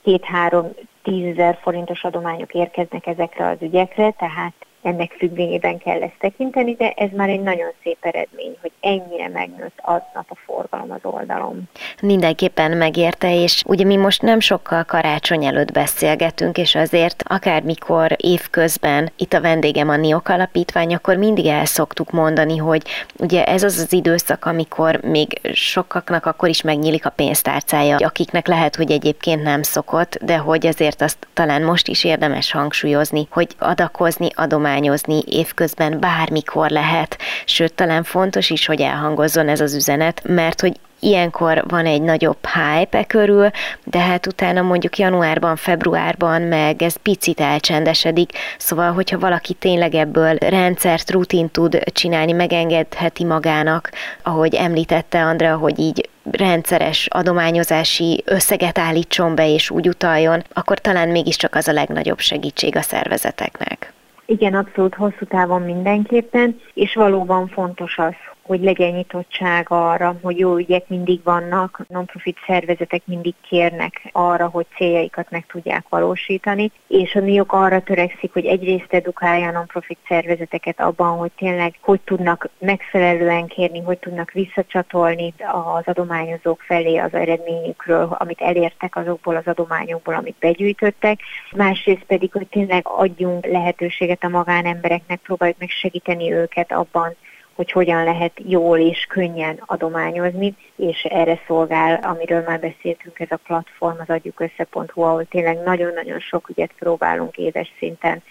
két-három 0.03 0.69
tízezer 1.03 1.57
forintos 1.61 2.03
adományok 2.03 2.53
érkeznek 2.53 3.07
ezekre 3.07 3.47
az 3.47 3.57
ügyekre, 3.61 4.11
tehát 4.11 4.53
ennek 4.81 5.11
függvényében 5.17 5.77
kell 5.77 6.01
ezt 6.01 6.19
tekinteni, 6.19 6.73
de 6.73 6.89
ez 6.89 7.09
már 7.15 7.29
egy 7.29 7.41
nagyon 7.41 7.71
szép 7.83 7.97
eredmény, 8.01 8.57
hogy 8.61 8.71
ennyire 8.79 9.27
megnőtt 9.27 9.77
aznap 9.81 10.25
a 10.29 10.35
forgalom 10.45 10.91
az 10.91 10.99
oldalon. 11.01 11.69
Mindenképpen 12.01 12.77
megérte, 12.77 13.41
és 13.43 13.63
ugye 13.65 13.85
mi 13.85 13.95
most 13.95 14.21
nem 14.21 14.39
sokkal 14.39 14.83
karácsony 14.83 15.45
előtt 15.45 15.71
beszélgetünk, 15.71 16.57
és 16.57 16.75
azért 16.75 17.23
akármikor 17.27 18.15
évközben 18.17 19.11
itt 19.17 19.33
a 19.33 19.41
vendégem 19.41 19.89
a 19.89 19.95
NIOK 19.95 20.27
alapítvány, 20.27 20.93
akkor 20.93 21.15
mindig 21.15 21.45
el 21.45 21.65
szoktuk 21.65 22.11
mondani, 22.11 22.57
hogy 22.57 22.81
ugye 23.17 23.43
ez 23.43 23.63
az 23.63 23.77
az 23.77 23.93
időszak, 23.93 24.45
amikor 24.45 24.99
még 25.01 25.39
sokaknak 25.53 26.25
akkor 26.25 26.49
is 26.49 26.61
megnyílik 26.61 27.05
a 27.05 27.09
pénztárcája, 27.09 27.95
akiknek 27.95 28.47
lehet, 28.47 28.75
hogy 28.75 28.91
egyébként 28.91 29.43
nem 29.43 29.61
szokott, 29.61 30.17
de 30.21 30.37
hogy 30.37 30.67
azért 30.67 31.01
azt 31.01 31.27
talán 31.33 31.61
most 31.61 31.87
is 31.87 32.03
érdemes 32.03 32.51
hangsúlyozni, 32.51 33.27
hogy 33.29 33.55
adakozni, 33.57 34.27
adomány 34.35 34.68
adományozni 34.69 35.23
évközben 35.25 35.99
bármikor 35.99 36.69
lehet, 36.69 37.17
sőt 37.45 37.73
talán 37.73 38.03
fontos 38.03 38.49
is, 38.49 38.65
hogy 38.65 38.81
elhangozzon 38.81 39.47
ez 39.47 39.61
az 39.61 39.73
üzenet, 39.73 40.21
mert 40.23 40.61
hogy 40.61 40.79
ilyenkor 40.99 41.63
van 41.67 41.85
egy 41.85 42.01
nagyobb 42.01 42.37
hype 42.45 42.97
e 42.97 43.03
körül, 43.03 43.49
de 43.83 43.99
hát 43.99 44.27
utána 44.27 44.61
mondjuk 44.61 44.97
januárban, 44.97 45.55
februárban 45.55 46.41
meg 46.41 46.81
ez 46.81 46.95
picit 46.95 47.39
elcsendesedik, 47.39 48.31
szóval 48.57 48.91
hogyha 48.91 49.19
valaki 49.19 49.53
tényleg 49.53 49.95
ebből 49.95 50.35
rendszert, 50.35 51.11
rutin 51.11 51.49
tud 51.49 51.79
csinálni, 51.83 52.31
megengedheti 52.31 53.23
magának, 53.23 53.91
ahogy 54.23 54.55
említette 54.55 55.23
Andrea, 55.23 55.57
hogy 55.57 55.79
így 55.79 56.09
rendszeres 56.31 57.07
adományozási 57.09 58.23
összeget 58.25 58.77
állítson 58.77 59.35
be 59.35 59.47
és 59.47 59.69
úgy 59.69 59.87
utaljon, 59.87 60.43
akkor 60.53 60.79
talán 60.79 61.09
mégiscsak 61.09 61.55
az 61.55 61.67
a 61.67 61.73
legnagyobb 61.73 62.19
segítség 62.19 62.75
a 62.75 62.81
szervezeteknek. 62.81 63.93
Igen, 64.29 64.53
abszolút 64.53 64.95
hosszú 64.95 65.25
távon 65.27 65.61
mindenképpen, 65.61 66.59
és 66.73 66.93
valóban 66.93 67.47
fontos 67.47 67.97
az, 67.97 68.13
hogy 68.49 68.63
legyen 68.63 68.91
nyitottság 68.91 69.65
arra, 69.69 70.15
hogy 70.21 70.39
jó 70.39 70.55
ügyek 70.55 70.87
mindig 70.87 71.23
vannak, 71.23 71.85
non-profit 71.87 72.37
szervezetek 72.47 73.01
mindig 73.05 73.33
kérnek 73.41 74.09
arra, 74.11 74.47
hogy 74.47 74.65
céljaikat 74.75 75.31
meg 75.31 75.45
tudják 75.45 75.85
valósítani, 75.89 76.71
és 76.87 77.15
a 77.15 77.19
NIOK 77.19 77.53
arra 77.53 77.81
törekszik, 77.81 78.33
hogy 78.33 78.45
egyrészt 78.45 78.93
edukálja 78.93 79.47
a 79.47 79.51
non-profit 79.51 79.97
szervezeteket 80.07 80.79
abban, 80.79 81.17
hogy 81.17 81.31
tényleg 81.37 81.73
hogy 81.81 81.99
tudnak 82.01 82.49
megfelelően 82.59 83.47
kérni, 83.47 83.79
hogy 83.79 83.97
tudnak 83.97 84.31
visszacsatolni 84.31 85.33
az 85.75 85.83
adományozók 85.85 86.61
felé 86.61 86.97
az 86.97 87.13
eredményükről, 87.13 88.15
amit 88.19 88.41
elértek 88.41 88.95
azokból 88.95 89.35
az 89.35 89.47
adományokból, 89.47 90.13
amit 90.13 90.35
begyűjtöttek, 90.39 91.19
másrészt 91.55 92.03
pedig, 92.03 92.31
hogy 92.31 92.47
tényleg 92.47 92.87
adjunk 92.87 93.45
lehetőséget 93.45 94.23
a 94.23 94.29
magánembereknek, 94.29 95.19
próbáljuk 95.19 95.57
meg 95.59 95.69
segíteni 95.69 96.33
őket 96.33 96.71
abban, 96.71 97.15
hogy 97.59 97.71
hogyan 97.71 98.03
lehet 98.03 98.31
jól 98.35 98.79
és 98.79 99.05
könnyen 99.05 99.63
adományozni, 99.65 100.55
és 100.75 101.03
erre 101.03 101.39
szolgál, 101.47 101.99
amiről 102.03 102.43
már 102.47 102.59
beszéltünk, 102.59 103.19
ez 103.19 103.31
a 103.31 103.39
platform, 103.43 103.99
az 103.99 104.09
adjukössze.hu, 104.09 105.01
ahol 105.01 105.25
tényleg 105.25 105.63
nagyon-nagyon 105.63 106.19
sok 106.19 106.49
ügyet 106.49 106.71
próbálunk 106.79 107.37
éves 107.37 107.71
szinten 107.77 108.23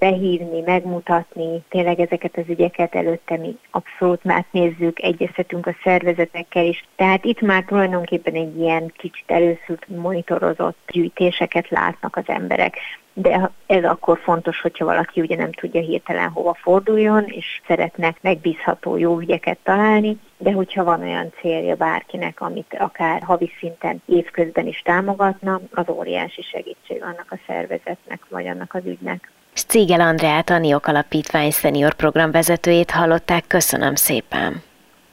behívni, 0.00 0.60
megmutatni 0.60 1.62
tényleg 1.68 2.00
ezeket 2.00 2.36
az 2.36 2.44
ügyeket 2.48 2.94
előtte 2.94 3.36
mi 3.36 3.58
abszolút 3.70 4.24
már 4.24 4.44
nézzük, 4.50 5.02
egyeztetünk 5.02 5.66
a 5.66 5.76
szervezetekkel 5.82 6.64
is. 6.64 6.84
Tehát 6.96 7.24
itt 7.24 7.40
már 7.40 7.64
tulajdonképpen 7.64 8.34
egy 8.34 8.58
ilyen 8.58 8.92
kicsit 8.96 9.30
előszült 9.30 9.88
monitorozott 9.88 10.78
gyűjtéseket 10.92 11.68
látnak 11.68 12.16
az 12.16 12.24
emberek 12.26 12.76
de 13.12 13.50
ez 13.66 13.84
akkor 13.84 14.18
fontos, 14.18 14.60
hogyha 14.60 14.84
valaki 14.84 15.20
ugye 15.20 15.36
nem 15.36 15.52
tudja 15.52 15.80
hirtelen 15.80 16.28
hova 16.28 16.54
forduljon, 16.54 17.24
és 17.24 17.60
szeretne 17.66 18.14
megbízható 18.20 18.96
jó 18.96 19.18
ügyeket 19.18 19.58
találni, 19.62 20.18
de 20.36 20.52
hogyha 20.52 20.84
van 20.84 21.00
olyan 21.00 21.32
célja 21.40 21.74
bárkinek, 21.74 22.40
amit 22.40 22.76
akár 22.78 23.22
havi 23.22 23.50
szinten 23.58 24.02
évközben 24.06 24.66
is 24.66 24.82
támogatna, 24.82 25.60
az 25.74 25.88
óriási 25.88 26.42
segítség 26.42 27.02
annak 27.02 27.26
a 27.28 27.38
szervezetnek, 27.46 28.20
vagy 28.28 28.46
annak 28.46 28.74
az 28.74 28.82
ügynek. 28.84 29.30
Cégel 29.54 30.00
Andreát, 30.00 30.50
a 30.50 30.58
NIOK 30.58 30.86
Alapítvány 30.86 31.50
szenior 31.50 31.94
programvezetőjét 31.94 32.90
hallották. 32.90 33.44
Köszönöm 33.46 33.94
szépen! 33.94 34.62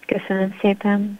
Köszönöm 0.06 0.56
szépen! 0.62 1.19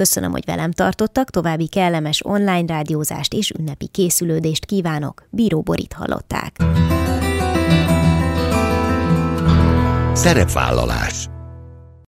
Köszönöm, 0.00 0.30
hogy 0.30 0.44
velem 0.44 0.72
tartottak, 0.72 1.30
további 1.30 1.68
kellemes 1.68 2.20
online 2.24 2.64
rádiózást 2.66 3.34
és 3.34 3.50
ünnepi 3.58 3.88
készülődést 3.88 4.64
kívánok. 4.64 5.26
Bíró 5.30 5.60
Borit 5.60 5.92
hallották. 5.92 6.56
Szerepvállalás 10.12 11.28